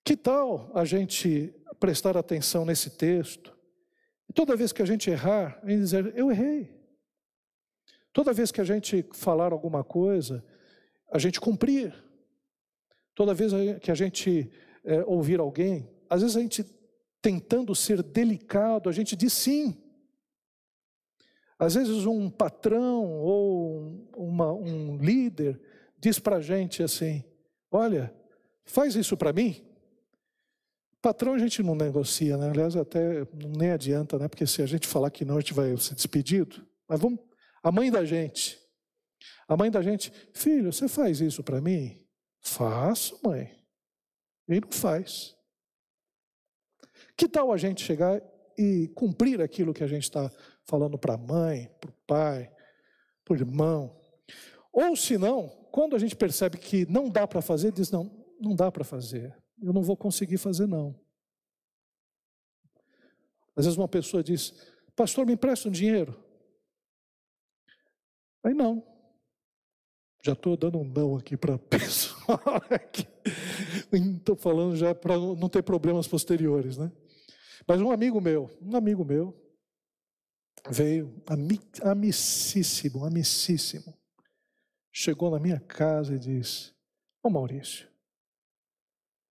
que 0.03 0.15
tal 0.15 0.71
a 0.75 0.85
gente 0.85 1.55
prestar 1.85 2.17
atenção 2.17 2.65
nesse 2.65 2.89
texto? 2.89 3.55
E 4.27 4.33
toda 4.33 4.55
vez 4.55 4.71
que 4.71 4.81
a 4.81 4.85
gente 4.85 5.07
errar, 5.11 5.59
a 5.61 5.69
gente 5.69 5.81
dizer, 5.81 6.13
eu 6.17 6.31
errei. 6.31 6.75
Toda 8.11 8.33
vez 8.33 8.51
que 8.51 8.59
a 8.59 8.63
gente 8.63 9.05
falar 9.13 9.53
alguma 9.53 9.83
coisa, 9.83 10.43
a 11.11 11.19
gente 11.19 11.39
cumprir. 11.39 11.93
Toda 13.13 13.35
vez 13.35 13.51
que 13.83 13.91
a 13.91 13.93
gente 13.93 14.51
é, 14.83 15.03
ouvir 15.03 15.39
alguém, 15.39 15.87
às 16.09 16.21
vezes 16.23 16.35
a 16.35 16.41
gente 16.41 16.65
tentando 17.21 17.75
ser 17.75 18.01
delicado, 18.01 18.89
a 18.89 18.91
gente 18.91 19.15
diz 19.15 19.33
sim. 19.33 19.77
Às 21.59 21.75
vezes 21.75 22.07
um 22.07 22.31
patrão 22.31 23.13
ou 23.21 24.09
uma, 24.17 24.51
um 24.51 24.97
líder 24.97 25.61
diz 25.99 26.17
para 26.17 26.37
a 26.37 26.41
gente 26.41 26.81
assim: 26.81 27.23
olha, 27.71 28.11
faz 28.63 28.95
isso 28.95 29.15
para 29.15 29.31
mim. 29.31 29.64
Patrão 31.05 31.35
a 31.35 31.37
gente 31.37 31.61
não 31.61 31.75
negocia, 31.75 32.35
né? 32.35 32.49
Aliás, 32.49 32.75
até 32.75 33.27
nem 33.31 33.69
adianta, 33.69 34.17
né? 34.17 34.27
Porque 34.27 34.47
se 34.47 34.63
a 34.63 34.65
gente 34.65 34.87
falar 34.87 35.11
que 35.11 35.23
não, 35.23 35.37
a 35.37 35.39
gente 35.39 35.53
vai 35.53 35.77
ser 35.77 35.93
despedido. 35.93 36.67
Mas 36.89 36.99
vamos. 36.99 37.19
A 37.61 37.71
mãe 37.71 37.91
da 37.91 38.03
gente. 38.03 38.59
A 39.47 39.55
mãe 39.55 39.69
da 39.69 39.83
gente, 39.83 40.11
filho, 40.33 40.73
você 40.73 40.87
faz 40.87 41.21
isso 41.21 41.43
para 41.43 41.61
mim? 41.61 42.03
Faço, 42.41 43.19
mãe. 43.23 43.55
Ele 44.47 44.61
não 44.61 44.71
faz. 44.71 45.35
Que 47.15 47.27
tal 47.27 47.53
a 47.53 47.57
gente 47.57 47.83
chegar 47.83 48.19
e 48.57 48.87
cumprir 48.95 49.43
aquilo 49.43 49.75
que 49.75 49.83
a 49.83 49.87
gente 49.87 50.05
está 50.05 50.31
falando 50.67 50.97
para 50.97 51.13
a 51.13 51.17
mãe, 51.19 51.69
para 51.79 51.91
o 51.91 51.93
pai, 52.07 52.51
para 53.23 53.35
o 53.35 53.37
irmão? 53.37 53.95
Ou 54.73 54.95
se 54.95 55.19
não, 55.19 55.49
quando 55.71 55.95
a 55.95 55.99
gente 55.99 56.15
percebe 56.15 56.57
que 56.57 56.83
não 56.91 57.11
dá 57.11 57.27
para 57.27 57.43
fazer, 57.43 57.71
diz: 57.71 57.91
não, 57.91 58.09
não 58.41 58.55
dá 58.55 58.71
para 58.71 58.83
fazer, 58.83 59.37
eu 59.61 59.73
não 59.73 59.81
vou 59.81 59.95
conseguir 59.97 60.37
fazer, 60.37 60.67
não. 60.67 60.99
Às 63.55 63.65
vezes 63.65 63.77
uma 63.77 63.87
pessoa 63.87 64.23
diz: 64.23 64.53
Pastor, 64.95 65.25
me 65.25 65.33
empresta 65.33 65.69
um 65.69 65.71
dinheiro. 65.71 66.21
Aí 68.43 68.53
não. 68.53 68.85
Já 70.23 70.33
estou 70.33 70.57
dando 70.57 70.79
um 70.79 70.83
não 70.83 71.15
aqui 71.15 71.37
para 71.37 71.55
a 71.55 71.59
pessoa. 71.69 72.39
Estou 73.91 74.35
falando 74.35 74.75
já 74.75 74.93
para 74.93 75.17
não 75.17 75.47
ter 75.47 75.63
problemas 75.63 76.07
posteriores, 76.07 76.77
né? 76.77 76.91
Mas 77.67 77.81
um 77.81 77.91
amigo 77.91 78.19
meu, 78.19 78.49
um 78.61 78.75
amigo 78.75 79.05
meu, 79.05 79.35
veio, 80.69 81.21
amicíssimo, 81.83 83.05
amicíssimo, 83.05 83.97
chegou 84.91 85.31
na 85.31 85.39
minha 85.39 85.59
casa 85.59 86.15
e 86.15 86.19
disse: 86.19 86.73
Ô 87.23 87.29
Maurício, 87.29 87.87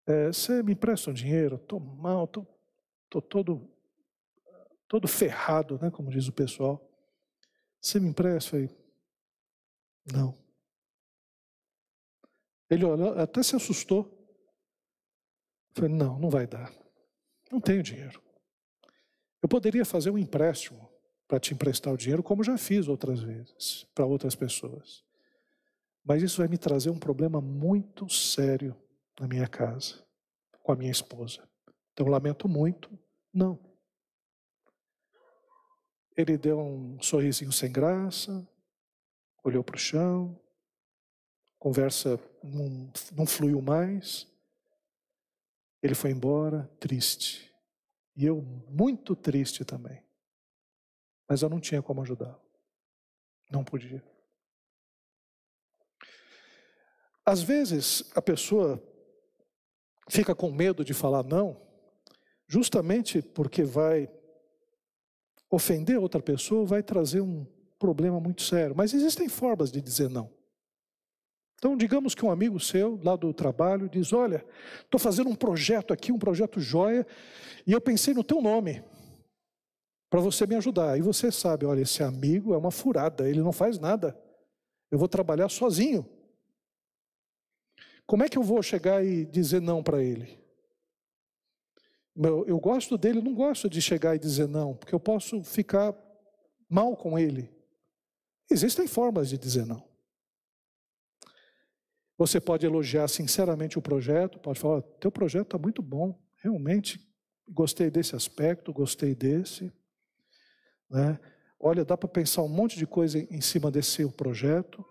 é, 0.07 0.29
você 0.29 0.63
me 0.63 0.73
empresta 0.73 1.11
um 1.11 1.15
dinheiro? 1.15 1.57
Estou 1.57 1.81
mal, 1.81 2.25
estou 2.25 3.23
todo, 3.23 3.69
todo 4.87 5.09
ferrado, 5.09 5.79
né, 5.83 5.91
como 5.91 6.11
diz 6.11 6.29
o 6.29 6.33
pessoal. 6.33 6.89
Você 7.81 7.99
me 7.99 8.09
empresta? 8.09 8.51
Falei, 8.51 8.71
não. 10.13 10.37
Ele 12.71 12.85
olhou, 12.85 13.19
até 13.19 13.43
se 13.43 13.57
assustou. 13.57 14.13
Falei, 15.75 15.91
não, 15.91 16.19
não 16.19 16.31
vai 16.31 16.47
dar. 16.47 16.73
Não 17.51 17.61
tenho 17.61 17.83
dinheiro. 17.83 18.23
Eu 19.43 19.49
poderia 19.49 19.85
fazer 19.85 20.11
um 20.11 20.19
empréstimo 20.19 20.89
para 21.29 21.41
te 21.41 21.53
emprestar 21.53 21.93
o 21.93 21.97
dinheiro, 21.97 22.23
como 22.23 22.45
já 22.45 22.57
fiz 22.57 22.87
outras 22.89 23.21
vezes, 23.21 23.85
para 23.95 24.07
outras 24.07 24.35
pessoas. 24.35 25.05
Mas 26.05 26.23
isso 26.23 26.39
vai 26.39 26.49
me 26.49 26.57
trazer 26.57 26.91
um 26.91 26.99
problema 26.99 27.41
muito 27.41 28.09
sério 28.09 28.77
na 29.19 29.27
minha 29.27 29.49
casa, 29.49 30.05
com 30.63 30.73
a 30.73 30.77
minha 30.77 30.91
esposa. 30.91 31.49
Então, 31.93 32.07
lamento 32.07 32.49
muito, 32.49 32.91
não. 33.33 33.59
Ele 36.17 36.37
deu 36.37 36.59
um 36.59 37.01
sorrisinho 37.01 37.53
sem 37.53 37.71
graça, 37.71 38.47
olhou 39.45 39.63
para 39.63 39.77
o 39.77 39.79
chão, 39.79 40.39
conversa 41.59 42.19
não, 42.43 42.93
não 43.13 43.27
fluiu 43.27 43.61
mais. 43.61 44.27
Ele 45.83 45.95
foi 45.95 46.11
embora 46.11 46.71
triste. 46.81 47.55
E 48.17 48.25
eu 48.25 48.41
muito 48.69 49.15
triste 49.15 49.65
também. 49.65 50.03
mas 51.29 51.43
eu 51.43 51.49
não 51.49 51.61
tinha 51.61 51.83
como 51.83 52.03
ajudá-lo. 52.03 52.41
Não 53.51 53.65
podia. 53.65 54.03
Às 57.25 57.43
vezes 57.43 58.11
a 58.15 58.23
pessoa 58.23 58.81
fica 60.09 60.35
com 60.35 60.51
medo 60.51 60.85
de 60.85 60.95
falar 60.95 61.23
não, 61.25 61.61
justamente 62.47 63.23
porque 63.23 63.63
vai 63.63 64.09
ofender 65.51 65.99
outra 65.99 66.21
pessoa, 66.21 66.65
vai 66.65 66.83
trazer 66.83 67.21
um 67.21 67.47
problema 67.79 68.21
muito 68.21 68.43
sério. 68.43 68.75
Mas 68.77 68.93
existem 68.95 69.29
formas 69.29 69.71
de 69.71 69.81
dizer 69.81 70.09
não. 70.09 70.31
Então, 71.59 71.77
digamos 71.77 72.15
que 72.15 72.25
um 72.25 72.31
amigo 72.31 72.61
seu, 72.61 73.01
lá 73.03 73.17
do 73.17 73.33
trabalho, 73.33 73.89
diz: 73.89 74.13
Olha, 74.13 74.45
estou 74.83 75.01
fazendo 75.01 75.31
um 75.31 75.35
projeto 75.35 75.93
aqui, 75.93 76.13
um 76.13 76.19
projeto 76.19 76.61
joia, 76.61 77.07
e 77.67 77.73
eu 77.73 77.81
pensei 77.81 78.13
no 78.13 78.23
teu 78.23 78.43
nome, 78.43 78.85
para 80.11 80.21
você 80.21 80.47
me 80.47 80.55
ajudar. 80.55 80.99
E 80.99 81.03
você 81.03 81.33
sabe: 81.33 81.67
olha, 81.67 81.81
esse 81.81 82.03
amigo 82.03 82.55
é 82.55 82.57
uma 82.57 82.71
furada, 82.71 83.29
ele 83.29 83.41
não 83.41 83.53
faz 83.53 83.79
nada, 83.79 84.19
eu 84.91 84.99
vou 84.99 85.09
trabalhar 85.09 85.49
sozinho. 85.49 86.07
Como 88.07 88.23
é 88.23 88.29
que 88.29 88.39
eu 88.39 88.43
vou 88.43 88.63
chegar 88.63 89.05
e 89.05 89.25
dizer 89.25 89.61
não 89.61 89.83
para 89.83 90.03
ele? 90.03 90.39
Eu, 92.17 92.47
eu 92.47 92.59
gosto 92.59 92.97
dele, 92.97 93.21
não 93.21 93.35
gosto 93.35 93.69
de 93.69 93.83
chegar 93.83 94.15
e 94.15 94.19
dizer 94.19 94.49
não, 94.49 94.75
porque 94.75 94.95
eu 94.95 95.01
posso 95.01 95.43
ficar 95.43 95.95
mal 96.69 96.97
com 96.97 97.19
ele. 97.19 97.55
Existem 98.51 98.87
formas 98.87 99.29
de 99.29 99.37
dizer 99.37 99.67
não. 99.67 99.87
Você 102.17 102.41
pode 102.41 102.65
elogiar 102.65 103.09
sinceramente 103.09 103.79
o 103.79 103.83
projeto, 103.83 104.39
pode 104.39 104.59
falar: 104.59 104.81
teu 105.01 105.11
projeto 105.11 105.49
está 105.49 105.59
muito 105.59 105.83
bom, 105.83 106.19
realmente 106.43 106.99
gostei 107.49 107.91
desse 107.91 108.17
aspecto, 108.17 108.73
gostei 108.73 109.15
desse. 109.15 109.71
Né? 110.89 111.19
Olha, 111.61 111.85
dá 111.85 111.97
para 111.97 112.09
pensar 112.09 112.43
um 112.43 112.49
monte 112.49 112.79
de 112.79 112.87
coisa 112.87 113.19
em 113.19 113.41
cima 113.41 113.71
desse 113.71 114.07
projeto, 114.13 114.85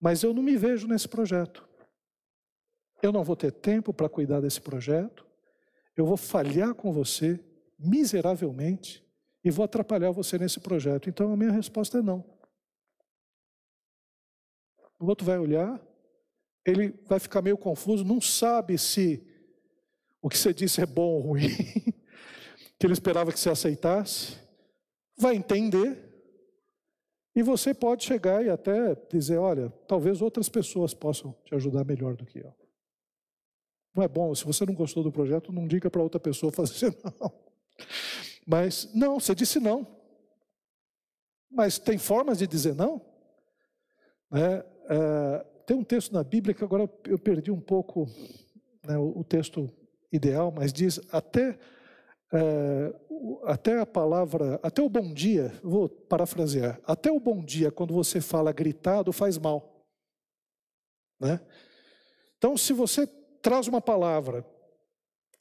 mas 0.00 0.22
eu 0.22 0.34
não 0.34 0.42
me 0.42 0.56
vejo 0.56 0.88
nesse 0.88 1.08
projeto. 1.08 1.68
Eu 3.02 3.10
não 3.10 3.24
vou 3.24 3.34
ter 3.34 3.50
tempo 3.50 3.92
para 3.92 4.08
cuidar 4.08 4.40
desse 4.40 4.60
projeto. 4.60 5.26
Eu 5.96 6.06
vou 6.06 6.16
falhar 6.16 6.72
com 6.72 6.92
você 6.92 7.38
miseravelmente 7.76 9.04
e 9.44 9.50
vou 9.50 9.64
atrapalhar 9.64 10.12
você 10.12 10.38
nesse 10.38 10.60
projeto. 10.60 11.08
Então 11.08 11.32
a 11.32 11.36
minha 11.36 11.50
resposta 11.50 11.98
é 11.98 12.02
não. 12.02 12.24
O 15.00 15.06
outro 15.06 15.26
vai 15.26 15.36
olhar, 15.36 15.80
ele 16.64 16.94
vai 17.06 17.18
ficar 17.18 17.42
meio 17.42 17.58
confuso, 17.58 18.04
não 18.04 18.20
sabe 18.20 18.78
se 18.78 19.26
o 20.20 20.28
que 20.28 20.38
você 20.38 20.54
disse 20.54 20.80
é 20.80 20.86
bom 20.86 21.14
ou 21.14 21.20
ruim, 21.20 21.48
que 22.78 22.86
ele 22.86 22.92
esperava 22.92 23.32
que 23.32 23.40
você 23.40 23.50
aceitasse, 23.50 24.38
vai 25.18 25.34
entender, 25.34 26.08
e 27.34 27.42
você 27.42 27.74
pode 27.74 28.04
chegar 28.04 28.44
e 28.44 28.48
até 28.48 28.94
dizer: 29.10 29.38
olha, 29.38 29.70
talvez 29.88 30.22
outras 30.22 30.48
pessoas 30.48 30.94
possam 30.94 31.34
te 31.44 31.54
ajudar 31.54 31.84
melhor 31.84 32.14
do 32.14 32.24
que 32.24 32.38
eu. 32.38 32.54
Não 33.94 34.02
é 34.02 34.08
bom, 34.08 34.34
se 34.34 34.44
você 34.44 34.64
não 34.64 34.74
gostou 34.74 35.02
do 35.02 35.12
projeto, 35.12 35.52
não 35.52 35.68
diga 35.68 35.90
para 35.90 36.02
outra 36.02 36.18
pessoa 36.18 36.50
fazer 36.52 36.96
não. 37.04 37.32
Mas, 38.46 38.92
não, 38.94 39.20
você 39.20 39.34
disse 39.34 39.60
não. 39.60 39.86
Mas 41.50 41.78
tem 41.78 41.98
formas 41.98 42.38
de 42.38 42.46
dizer 42.46 42.74
não? 42.74 43.00
É, 44.32 44.64
é, 44.88 45.46
tem 45.66 45.76
um 45.76 45.84
texto 45.84 46.12
na 46.12 46.24
Bíblia 46.24 46.54
que 46.54 46.64
agora 46.64 46.90
eu 47.06 47.18
perdi 47.18 47.50
um 47.50 47.60
pouco 47.60 48.06
né, 48.86 48.96
o, 48.96 49.20
o, 49.20 49.24
texto 49.24 49.70
ideal, 50.10 50.50
mas 50.50 50.72
diz 50.72 50.98
até, 51.12 51.58
é, 52.32 52.94
até 53.44 53.78
a 53.78 53.86
palavra, 53.86 54.58
até 54.62 54.80
o 54.80 54.88
bom 54.88 55.12
dia, 55.12 55.52
vou 55.62 55.88
parafrasear, 55.88 56.80
até 56.84 57.12
o 57.12 57.20
bom 57.20 57.44
dia, 57.44 57.70
quando 57.70 57.92
você 57.92 58.20
fala 58.20 58.52
gritado, 58.52 59.12
faz 59.12 59.36
mal. 59.36 59.86
Né? 61.20 61.38
Então, 62.38 62.56
se 62.56 62.72
você 62.72 63.06
traz 63.42 63.66
uma 63.66 63.80
palavra, 63.80 64.46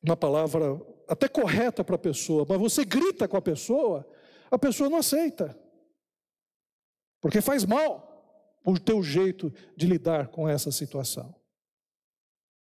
uma 0.04 0.18
palavra 0.18 0.82
até 1.08 1.28
correta 1.28 1.84
para 1.84 1.96
a 1.96 2.00
pessoa, 2.00 2.46
mas 2.50 2.60
você 2.60 2.84
grita 2.84 3.28
com 3.28 3.38
a 3.38 3.42
pessoa, 3.42 4.06
a 4.50 4.58
pessoa 4.58 4.90
não 4.90 4.98
aceita. 4.98 5.58
Porque 7.22 7.40
faz 7.40 7.64
mal 7.64 8.10
o 8.66 8.80
teu 8.80 9.02
jeito 9.04 9.54
de 9.78 9.86
lidar 9.86 10.28
com 10.30 10.50
essa 10.50 10.72
situação. 10.72 11.34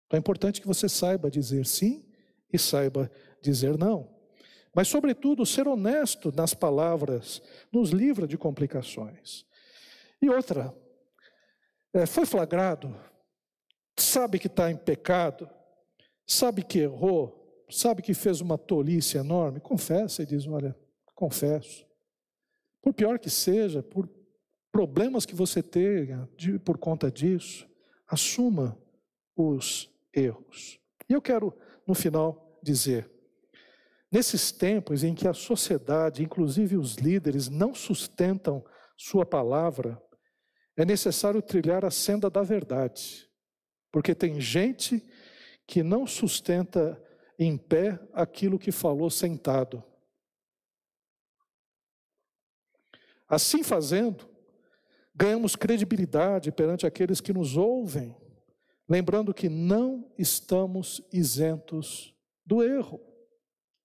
Então 0.07 0.17
é 0.17 0.19
importante 0.19 0.59
que 0.59 0.67
você 0.67 0.89
saiba 0.89 1.29
dizer 1.29 1.65
sim 1.65 2.03
e 2.51 2.57
saiba 2.57 3.11
dizer 3.41 3.77
não. 3.77 4.19
Mas, 4.73 4.87
sobretudo, 4.87 5.45
ser 5.45 5.67
honesto 5.67 6.31
nas 6.31 6.53
palavras 6.53 7.41
nos 7.71 7.89
livra 7.89 8.27
de 8.27 8.37
complicações. 8.37 9.45
E 10.21 10.29
outra, 10.29 10.75
é, 11.93 12.05
foi 12.05 12.25
flagrado, 12.25 12.95
sabe 14.03 14.39
que 14.39 14.47
está 14.47 14.69
em 14.71 14.77
pecado, 14.77 15.49
sabe 16.25 16.63
que 16.63 16.79
errou, 16.79 17.65
sabe 17.69 18.01
que 18.01 18.13
fez 18.13 18.41
uma 18.41 18.57
tolice 18.57 19.17
enorme, 19.17 19.59
confessa 19.59 20.23
e 20.23 20.25
diz: 20.25 20.47
Olha, 20.47 20.75
confesso. 21.15 21.85
Por 22.81 22.93
pior 22.93 23.19
que 23.19 23.29
seja, 23.29 23.83
por 23.83 24.09
problemas 24.71 25.25
que 25.25 25.35
você 25.35 25.61
tenha 25.61 26.29
de, 26.37 26.57
por 26.59 26.77
conta 26.77 27.11
disso, 27.11 27.67
assuma 28.07 28.77
os 29.35 29.89
erros. 30.13 30.79
E 31.09 31.13
eu 31.13 31.21
quero, 31.21 31.53
no 31.85 31.93
final, 31.93 32.59
dizer: 32.61 33.09
nesses 34.11 34.51
tempos 34.51 35.03
em 35.03 35.13
que 35.13 35.27
a 35.27 35.33
sociedade, 35.33 36.23
inclusive 36.23 36.77
os 36.77 36.95
líderes, 36.95 37.49
não 37.49 37.73
sustentam 37.73 38.63
sua 38.97 39.25
palavra, 39.25 40.01
é 40.75 40.85
necessário 40.85 41.41
trilhar 41.41 41.83
a 41.83 41.91
senda 41.91 42.29
da 42.29 42.41
verdade. 42.41 43.28
Porque 43.91 44.13
tem 44.13 44.39
gente 44.39 45.03
que 45.65 45.83
não 45.83 46.05
sustenta 46.05 47.01
em 47.37 47.57
pé 47.57 47.99
aquilo 48.13 48.59
que 48.59 48.71
falou 48.71 49.09
sentado. 49.09 49.83
Assim 53.27 53.63
fazendo, 53.63 54.27
ganhamos 55.15 55.55
credibilidade 55.55 56.51
perante 56.51 56.85
aqueles 56.85 57.21
que 57.21 57.31
nos 57.31 57.55
ouvem, 57.55 58.15
lembrando 58.87 59.33
que 59.33 59.47
não 59.47 60.11
estamos 60.17 61.01
isentos 61.13 62.13
do 62.45 62.63
erro. 62.63 62.99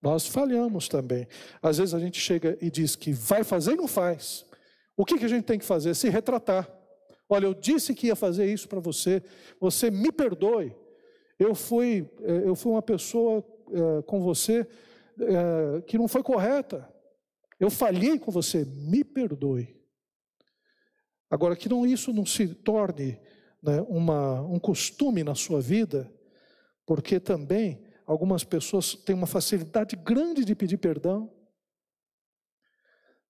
Nós 0.01 0.27
falhamos 0.27 0.89
também. 0.89 1.27
Às 1.63 1.79
vezes 1.79 1.95
a 1.95 1.99
gente 1.99 2.19
chega 2.19 2.59
e 2.61 2.71
diz 2.71 2.97
que 2.97 3.13
vai 3.13 3.45
fazer 3.45 3.73
e 3.73 3.77
não 3.77 3.89
faz. 3.89 4.45
O 4.97 5.05
que, 5.05 5.19
que 5.19 5.25
a 5.25 5.29
gente 5.29 5.45
tem 5.45 5.59
que 5.59 5.65
fazer? 5.65 5.95
Se 5.95 6.09
retratar. 6.09 6.69
Olha, 7.35 7.47
eu 7.47 7.55
disse 7.55 7.95
que 7.95 8.07
ia 8.07 8.17
fazer 8.17 8.47
isso 8.47 8.69
para 8.69 8.81
você, 8.81 9.23
você 9.61 9.91
me 9.91 10.13
perdoe. 10.13 10.75
Eu 11.39 11.55
fui, 11.55 12.09
eh, 12.21 12.43
eu 12.45 12.55
fui 12.55 12.73
uma 12.73 12.83
pessoa 12.83 13.45
é, 13.73 14.03
com 14.03 14.21
você 14.21 14.67
é, 15.19 15.83
que 15.83 15.99
não 15.99 16.07
foi 16.07 16.23
correta. 16.23 16.89
Eu 17.59 17.71
falhei 17.71 18.19
com 18.19 18.31
você, 18.31 18.65
me 18.65 19.03
perdoe. 19.03 19.75
Agora, 21.31 21.57
que 21.57 21.69
não, 21.69 21.85
isso 21.85 22.13
não 22.13 22.25
se 22.25 22.47
torne 22.55 23.19
né, 23.63 23.81
uma, 23.89 24.43
um 24.43 24.59
costume 24.59 25.25
na 25.25 25.35
sua 25.35 25.61
vida, 25.61 26.13
porque 26.87 27.19
também 27.19 27.83
algumas 28.07 28.45
pessoas 28.45 28.95
têm 28.95 29.17
uma 29.17 29.27
facilidade 29.27 29.97
grande 29.97 30.45
de 30.45 30.55
pedir 30.55 30.77
perdão, 30.77 31.33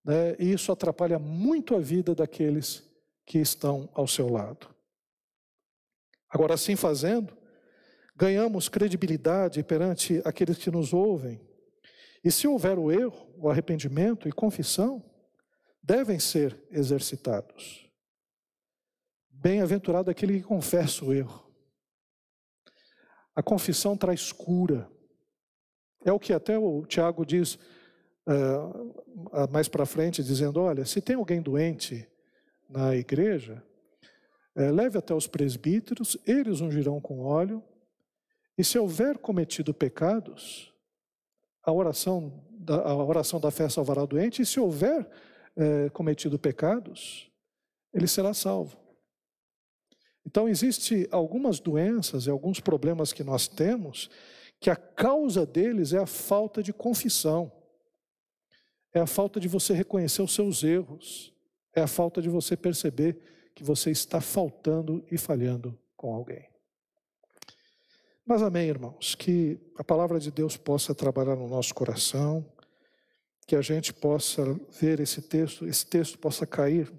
né, 0.03 0.35
e 0.37 0.51
isso 0.51 0.71
atrapalha 0.71 1.17
muito 1.17 1.73
a 1.73 1.79
vida 1.79 2.13
daqueles 2.13 2.84
que 3.25 3.39
estão 3.39 3.89
ao 3.93 4.07
seu 4.07 4.29
lado. 4.29 4.73
Agora, 6.29 6.53
assim 6.53 6.75
fazendo, 6.75 7.35
ganhamos 8.15 8.69
credibilidade 8.69 9.63
perante 9.63 10.21
aqueles 10.25 10.57
que 10.57 10.71
nos 10.71 10.93
ouvem. 10.93 11.41
E 12.23 12.31
se 12.31 12.47
houver 12.47 12.77
o 12.77 12.91
erro, 12.91 13.33
o 13.37 13.49
arrependimento 13.49 14.27
e 14.27 14.31
confissão, 14.31 15.03
devem 15.81 16.19
ser 16.19 16.61
exercitados. 16.71 17.89
Bem-aventurado 19.29 20.09
aquele 20.09 20.39
que 20.39 20.45
confessa 20.45 21.05
o 21.05 21.13
erro. 21.13 21.45
A 23.35 23.43
confissão 23.43 23.95
traz 23.95 24.31
cura. 24.31 24.89
É 26.03 26.11
o 26.11 26.19
que 26.19 26.33
até 26.33 26.57
o 26.57 26.85
Tiago 26.85 27.25
diz 27.25 27.55
uh, 28.27 29.47
mais 29.51 29.67
para 29.67 29.85
frente, 29.85 30.23
dizendo: 30.23 30.59
olha, 30.61 30.85
se 30.85 31.01
tem 31.01 31.15
alguém 31.15 31.41
doente 31.41 32.07
na 32.69 32.95
igreja, 32.95 33.63
é, 34.55 34.71
leve 34.71 34.97
até 34.97 35.13
os 35.13 35.27
presbíteros, 35.27 36.17
eles 36.25 36.61
ungirão 36.61 36.99
com 37.01 37.21
óleo, 37.21 37.63
e 38.57 38.63
se 38.63 38.79
houver 38.79 39.17
cometido 39.17 39.73
pecados, 39.73 40.73
a 41.61 41.71
oração 41.71 42.43
da, 42.51 42.81
a 42.81 42.95
oração 42.95 43.39
da 43.39 43.51
fé 43.51 43.67
salvará 43.67 44.03
o 44.03 44.07
doente, 44.07 44.41
e 44.41 44.45
se 44.45 44.59
houver 44.59 45.07
é, 45.55 45.89
cometido 45.89 46.39
pecados, 46.39 47.29
ele 47.93 48.07
será 48.07 48.33
salvo. 48.33 48.77
Então, 50.25 50.49
existe 50.49 51.07
algumas 51.11 51.59
doenças 51.59 52.25
e 52.25 52.29
alguns 52.29 52.59
problemas 52.59 53.13
que 53.13 53.23
nós 53.23 53.47
temos 53.47 54.09
que 54.59 54.69
a 54.69 54.75
causa 54.75 55.45
deles 55.45 55.93
é 55.93 55.99
a 55.99 56.07
falta 56.07 56.63
de 56.63 56.73
confissão, 56.73 57.51
é 58.93 58.99
a 58.99 59.05
falta 59.05 59.39
de 59.39 59.47
você 59.47 59.73
reconhecer 59.73 60.21
os 60.21 60.33
seus 60.33 60.63
erros, 60.63 61.34
é 61.75 61.81
a 61.81 61.87
falta 61.87 62.21
de 62.21 62.29
você 62.29 62.55
perceber 62.55 63.19
que 63.53 63.63
você 63.63 63.91
está 63.91 64.21
faltando 64.21 65.05
e 65.11 65.17
falhando 65.17 65.77
com 65.95 66.13
alguém. 66.13 66.47
Mas 68.25 68.41
amém, 68.41 68.67
irmãos, 68.67 69.13
que 69.13 69.59
a 69.77 69.83
palavra 69.83 70.19
de 70.19 70.31
Deus 70.31 70.57
possa 70.57 70.95
trabalhar 70.95 71.35
no 71.35 71.47
nosso 71.47 71.75
coração, 71.75 72.43
que 73.45 73.55
a 73.55 73.61
gente 73.61 73.93
possa 73.93 74.43
ver 74.79 74.99
esse 74.99 75.21
texto, 75.21 75.67
esse 75.67 75.85
texto 75.85 76.17
possa 76.17 76.47
cair 76.47 76.91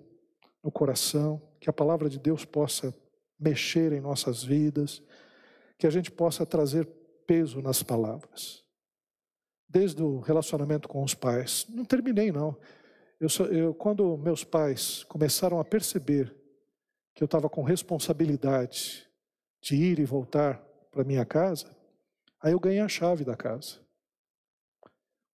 no 0.62 0.70
coração, 0.70 1.42
que 1.58 1.68
a 1.68 1.72
palavra 1.72 2.08
de 2.08 2.18
Deus 2.18 2.44
possa 2.44 2.94
mexer 3.38 3.92
em 3.92 4.00
nossas 4.00 4.44
vidas, 4.44 5.02
que 5.78 5.86
a 5.86 5.90
gente 5.90 6.10
possa 6.10 6.46
trazer 6.46 6.86
peso 7.26 7.60
nas 7.60 7.82
palavras. 7.82 8.64
Desde 9.68 10.00
o 10.02 10.20
relacionamento 10.20 10.88
com 10.88 11.02
os 11.02 11.12
pais, 11.12 11.66
não 11.68 11.84
terminei 11.84 12.30
não. 12.30 12.56
Eu, 13.18 13.28
eu, 13.46 13.74
quando 13.74 14.16
meus 14.18 14.44
pais 14.44 15.02
começaram 15.04 15.58
a 15.58 15.64
perceber 15.64 16.34
que 17.14 17.22
eu 17.22 17.26
estava 17.26 17.48
com 17.48 17.62
responsabilidade 17.62 19.08
de 19.62 19.74
ir 19.74 19.98
e 19.98 20.04
voltar 20.04 20.58
para 20.90 21.02
minha 21.02 21.24
casa, 21.24 21.74
aí 22.40 22.52
eu 22.52 22.60
ganhei 22.60 22.80
a 22.80 22.88
chave 22.88 23.24
da 23.24 23.34
casa. 23.34 23.80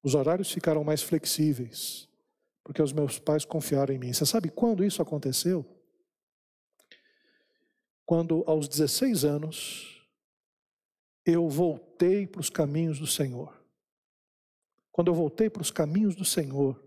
Os 0.03 0.15
horários 0.15 0.51
ficaram 0.51 0.85
mais 0.85 1.03
flexíveis, 1.03 2.09
porque 2.63 2.81
os 2.81 2.93
meus 2.93 3.19
pais 3.19 3.45
confiaram 3.45 3.93
em 3.93 3.99
mim. 3.99 4.13
Você 4.13 4.25
sabe 4.25 4.49
quando 4.49 4.85
isso 4.85 5.03
aconteceu? 5.03 5.67
Quando, 8.07 8.45
aos 8.47 8.69
16 8.69 9.25
anos, 9.25 10.09
eu 11.25 11.49
voltei 11.49 12.27
para 12.27 12.41
os 12.41 12.51
caminhos 12.51 12.99
do 12.99 13.07
Senhor. 13.07 13.61
Quando 14.93 15.09
eu 15.09 15.15
voltei 15.15 15.51
para 15.51 15.63
os 15.63 15.71
caminhos 15.71 16.15
do 16.15 16.25
Senhor, 16.25 16.81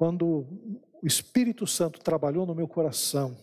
quando 0.00 0.46
o 1.02 1.06
Espírito 1.06 1.66
Santo 1.66 2.00
trabalhou 2.00 2.46
no 2.46 2.54
meu 2.54 2.66
coração, 2.66 3.36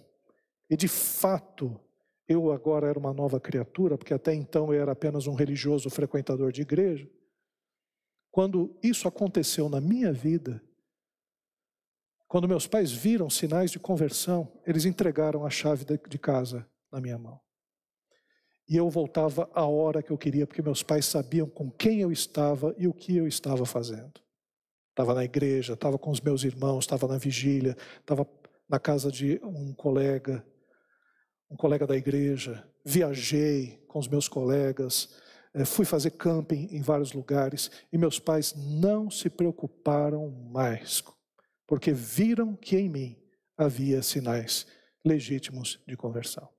e 0.67 0.75
de 0.75 0.87
fato 0.87 1.79
eu 2.27 2.51
agora 2.51 2.87
era 2.87 2.97
uma 2.97 3.13
nova 3.13 3.39
criatura, 3.39 3.95
porque 3.95 4.11
até 4.11 4.33
então 4.33 4.73
eu 4.73 4.81
era 4.81 4.91
apenas 4.91 5.27
um 5.27 5.35
religioso 5.35 5.87
frequentador 5.91 6.51
de 6.51 6.63
igreja. 6.63 7.07
Quando 8.31 8.75
isso 8.81 9.07
aconteceu 9.07 9.69
na 9.69 9.79
minha 9.79 10.11
vida, 10.11 10.59
quando 12.27 12.47
meus 12.47 12.65
pais 12.65 12.91
viram 12.91 13.29
sinais 13.29 13.69
de 13.69 13.77
conversão, 13.77 14.51
eles 14.65 14.83
entregaram 14.83 15.45
a 15.45 15.51
chave 15.51 15.85
de 15.85 16.17
casa 16.17 16.67
na 16.91 16.99
minha 16.99 17.19
mão. 17.19 17.39
E 18.67 18.75
eu 18.75 18.89
voltava 18.89 19.47
a 19.53 19.67
hora 19.67 20.01
que 20.01 20.09
eu 20.09 20.17
queria, 20.17 20.47
porque 20.47 20.63
meus 20.63 20.81
pais 20.81 21.05
sabiam 21.05 21.47
com 21.47 21.69
quem 21.69 22.01
eu 22.01 22.11
estava 22.11 22.73
e 22.79 22.87
o 22.87 22.93
que 22.95 23.15
eu 23.15 23.27
estava 23.27 23.63
fazendo. 23.63 24.26
Estava 24.97 25.13
na 25.13 25.23
igreja, 25.23 25.73
estava 25.73 25.95
com 25.95 26.09
os 26.09 26.19
meus 26.19 26.43
irmãos, 26.43 26.85
estava 26.85 27.07
na 27.07 27.19
vigília, 27.19 27.77
estava 27.99 28.27
na 28.67 28.79
casa 28.79 29.11
de 29.11 29.39
um 29.43 29.71
colega, 29.71 30.43
um 31.51 31.55
colega 31.55 31.85
da 31.85 31.95
igreja, 31.95 32.67
viajei 32.83 33.77
com 33.87 33.99
os 33.99 34.07
meus 34.07 34.27
colegas, 34.27 35.15
eh, 35.53 35.63
fui 35.65 35.85
fazer 35.85 36.09
camping 36.09 36.67
em 36.71 36.81
vários 36.81 37.13
lugares 37.13 37.69
e 37.93 37.97
meus 37.97 38.17
pais 38.17 38.55
não 38.55 39.07
se 39.07 39.29
preocuparam 39.29 40.31
mais, 40.51 41.03
porque 41.67 41.93
viram 41.93 42.55
que 42.55 42.75
em 42.75 42.89
mim 42.89 43.21
havia 43.55 44.01
sinais 44.01 44.65
legítimos 45.05 45.79
de 45.87 45.95
conversão. 45.95 46.49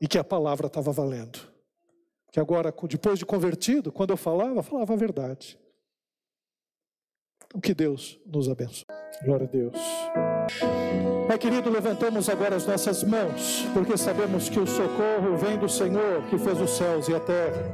E 0.00 0.06
que 0.06 0.18
a 0.18 0.22
palavra 0.22 0.68
estava 0.68 0.92
valendo. 0.92 1.40
Que 2.30 2.38
agora, 2.38 2.72
depois 2.88 3.18
de 3.18 3.26
convertido, 3.26 3.90
quando 3.90 4.10
eu 4.10 4.16
falava, 4.16 4.62
falava 4.62 4.92
a 4.92 4.96
verdade. 4.96 5.58
Que 7.62 7.74
Deus 7.74 8.18
nos 8.24 8.48
abençoe. 8.48 8.86
Glória 9.24 9.46
a 9.46 9.50
Deus. 9.50 9.74
Pai 11.26 11.38
querido, 11.38 11.70
levantamos 11.70 12.28
agora 12.28 12.56
as 12.56 12.66
nossas 12.66 13.04
mãos, 13.04 13.66
porque 13.72 13.96
sabemos 13.96 14.48
que 14.48 14.58
o 14.58 14.66
socorro 14.66 15.36
vem 15.36 15.56
do 15.58 15.68
Senhor, 15.68 16.22
que 16.28 16.38
fez 16.38 16.60
os 16.60 16.70
céus 16.70 17.08
e 17.08 17.14
a 17.14 17.20
terra. 17.20 17.70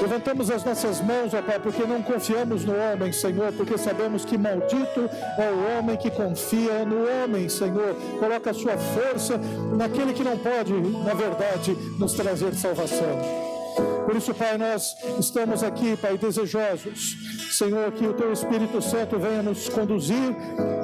Levantamos 0.00 0.50
as 0.50 0.64
nossas 0.64 1.00
mãos, 1.00 1.34
ó 1.34 1.42
Pai, 1.42 1.58
porque 1.58 1.84
não 1.84 2.02
confiamos 2.02 2.64
no 2.64 2.74
homem, 2.74 3.12
Senhor, 3.12 3.52
porque 3.52 3.76
sabemos 3.78 4.24
que 4.24 4.36
maldito 4.38 5.08
é 5.38 5.50
o 5.50 5.78
homem 5.78 5.96
que 5.96 6.10
confia 6.10 6.84
no 6.84 7.04
homem, 7.08 7.48
Senhor. 7.48 7.94
Coloca 8.18 8.50
a 8.50 8.54
sua 8.54 8.76
força 8.76 9.38
naquele 9.76 10.12
que 10.12 10.24
não 10.24 10.38
pode, 10.38 10.72
na 10.72 11.14
verdade, 11.14 11.74
nos 11.98 12.12
trazer 12.14 12.54
salvação. 12.54 13.45
Por 14.04 14.16
isso, 14.16 14.32
Pai, 14.34 14.56
nós 14.56 14.96
estamos 15.18 15.62
aqui, 15.62 15.96
Pai, 15.96 16.16
desejosos 16.16 17.36
Senhor, 17.56 17.90
que 17.92 18.06
o 18.06 18.12
teu 18.12 18.32
Espírito 18.32 18.82
Santo 18.82 19.18
venha 19.18 19.42
nos 19.42 19.68
conduzir 19.68 20.36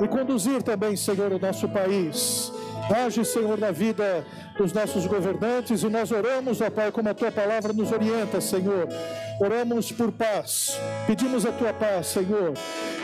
e 0.02 0.08
conduzir 0.08 0.62
também, 0.62 0.96
Senhor, 0.96 1.30
o 1.30 1.38
nosso 1.38 1.68
país. 1.68 2.50
Age, 2.90 3.24
Senhor, 3.26 3.58
na 3.58 3.70
vida 3.70 4.24
dos 4.58 4.72
nossos 4.72 5.06
governantes 5.06 5.82
e 5.82 5.88
nós 5.88 6.10
oramos, 6.10 6.60
ó 6.60 6.70
Pai, 6.70 6.90
como 6.92 7.08
a 7.08 7.14
tua 7.14 7.30
palavra 7.30 7.72
nos 7.72 7.90
orienta, 7.92 8.40
Senhor. 8.40 8.88
Oramos 9.40 9.90
por 9.90 10.12
paz, 10.12 10.78
pedimos 11.06 11.44
a 11.44 11.52
tua 11.52 11.72
paz, 11.72 12.08
Senhor. 12.08 12.52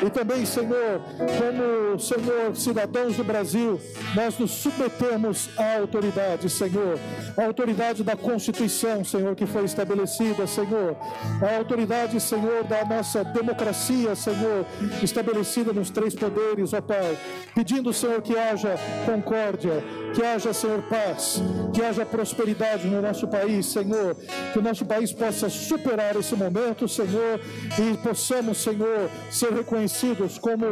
E 0.01 0.09
também, 0.11 0.47
Senhor, 0.47 1.01
como, 1.19 1.99
Senhor, 1.99 2.55
cidadãos 2.55 3.17
do 3.17 3.25
Brasil, 3.25 3.81
nós 4.15 4.39
nos 4.39 4.53
submetemos 4.53 5.51
à 5.57 5.79
autoridade, 5.79 6.49
Senhor. 6.49 6.99
A 7.37 7.45
autoridade 7.45 8.05
da 8.05 8.15
Constituição, 8.15 9.05
Senhor, 9.05 9.35
que 9.35 9.47
foi 9.47 9.65
estabelecida, 9.65 10.47
Senhor. 10.47 10.97
A 11.43 11.57
autoridade, 11.57 12.21
Senhor, 12.21 12.63
da 12.65 12.85
nossa 12.85 13.25
democracia, 13.25 14.15
Senhor, 14.15 14.65
estabelecida 15.03 15.73
nos 15.73 15.91
três 15.91 16.15
poderes, 16.15 16.73
ó 16.73 16.81
Pai. 16.81 17.19
Pedindo, 17.55 17.93
Senhor, 17.93 18.23
que 18.23 18.39
haja 18.39 18.77
concórdia, 19.05 19.83
que 20.15 20.23
haja, 20.23 20.53
Senhor, 20.53 20.83
paz, 20.83 21.38
que 21.73 21.83
haja 21.83 22.05
prosperidade 22.05 22.87
no 22.87 23.01
nosso 23.01 23.27
país, 23.29 23.67
Senhor. 23.67 24.17
Que 24.53 24.59
o 24.59 24.63
nosso 24.63 24.85
país 24.85 25.13
possa 25.13 25.49
superar 25.49 26.17
esse 26.17 26.35
momento, 26.35 26.89
Senhor, 26.89 27.41
e 27.79 27.97
possamos, 27.99 28.59
Senhor, 28.59 29.11
ser 29.31 29.53
reconhecidos 29.53 30.39
como 30.39 30.67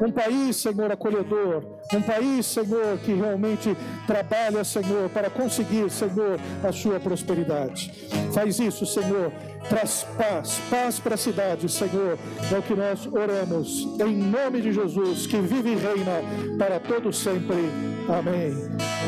um 0.00 0.10
país, 0.10 0.56
Senhor, 0.56 0.90
acolhedor, 0.90 1.64
um 1.92 2.02
país, 2.02 2.46
Senhor, 2.46 2.98
que 3.04 3.14
realmente 3.14 3.76
trabalha, 4.06 4.64
Senhor, 4.64 5.08
para 5.10 5.30
conseguir, 5.30 5.90
Senhor, 5.90 6.38
a 6.62 6.72
sua 6.72 7.00
prosperidade. 7.00 7.92
Faz 8.32 8.58
isso, 8.58 8.84
Senhor. 8.86 9.32
Traz 9.68 10.06
paz, 10.16 10.60
paz 10.70 10.98
para 10.98 11.14
a 11.14 11.18
cidade, 11.18 11.68
Senhor. 11.68 12.18
É 12.52 12.58
o 12.58 12.62
que 12.62 12.74
nós 12.74 13.06
oramos. 13.06 13.88
Em 14.00 14.16
nome 14.16 14.60
de 14.60 14.72
Jesus, 14.72 15.26
que 15.26 15.38
vive 15.38 15.72
e 15.72 15.76
reina 15.76 16.22
para 16.58 16.78
todos 16.78 17.18
sempre. 17.18 17.70
Amém. 18.08 18.52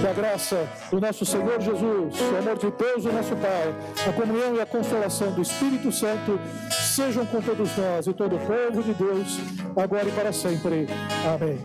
Que 0.00 0.06
a 0.06 0.12
graça 0.12 0.66
do 0.90 1.00
nosso 1.00 1.24
Senhor 1.26 1.60
Jesus, 1.60 2.14
o 2.20 2.36
amor 2.36 2.56
de 2.58 2.70
Deus, 2.70 3.04
o 3.04 3.12
nosso 3.12 3.36
Pai, 3.36 3.74
a 4.08 4.12
comunhão 4.12 4.56
e 4.56 4.60
a 4.60 4.66
consolação 4.66 5.32
do 5.32 5.42
Espírito 5.42 5.92
Santo 5.92 6.38
sejam 6.70 7.26
com 7.26 7.40
todos 7.40 7.76
nós 7.76 8.06
e 8.06 8.12
todo 8.12 8.36
o 8.36 8.38
povo 8.38 8.82
de 8.82 8.94
Deus, 8.94 9.38
agora 9.76 10.08
e 10.08 10.12
para 10.12 10.32
sempre. 10.32 10.86
Amém. 11.34 11.58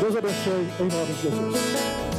Deus 0.00 0.16
abençoe 0.16 0.68
em 0.80 0.88
nome 0.88 1.12
de 1.14 1.22
Jesus. 1.22 2.11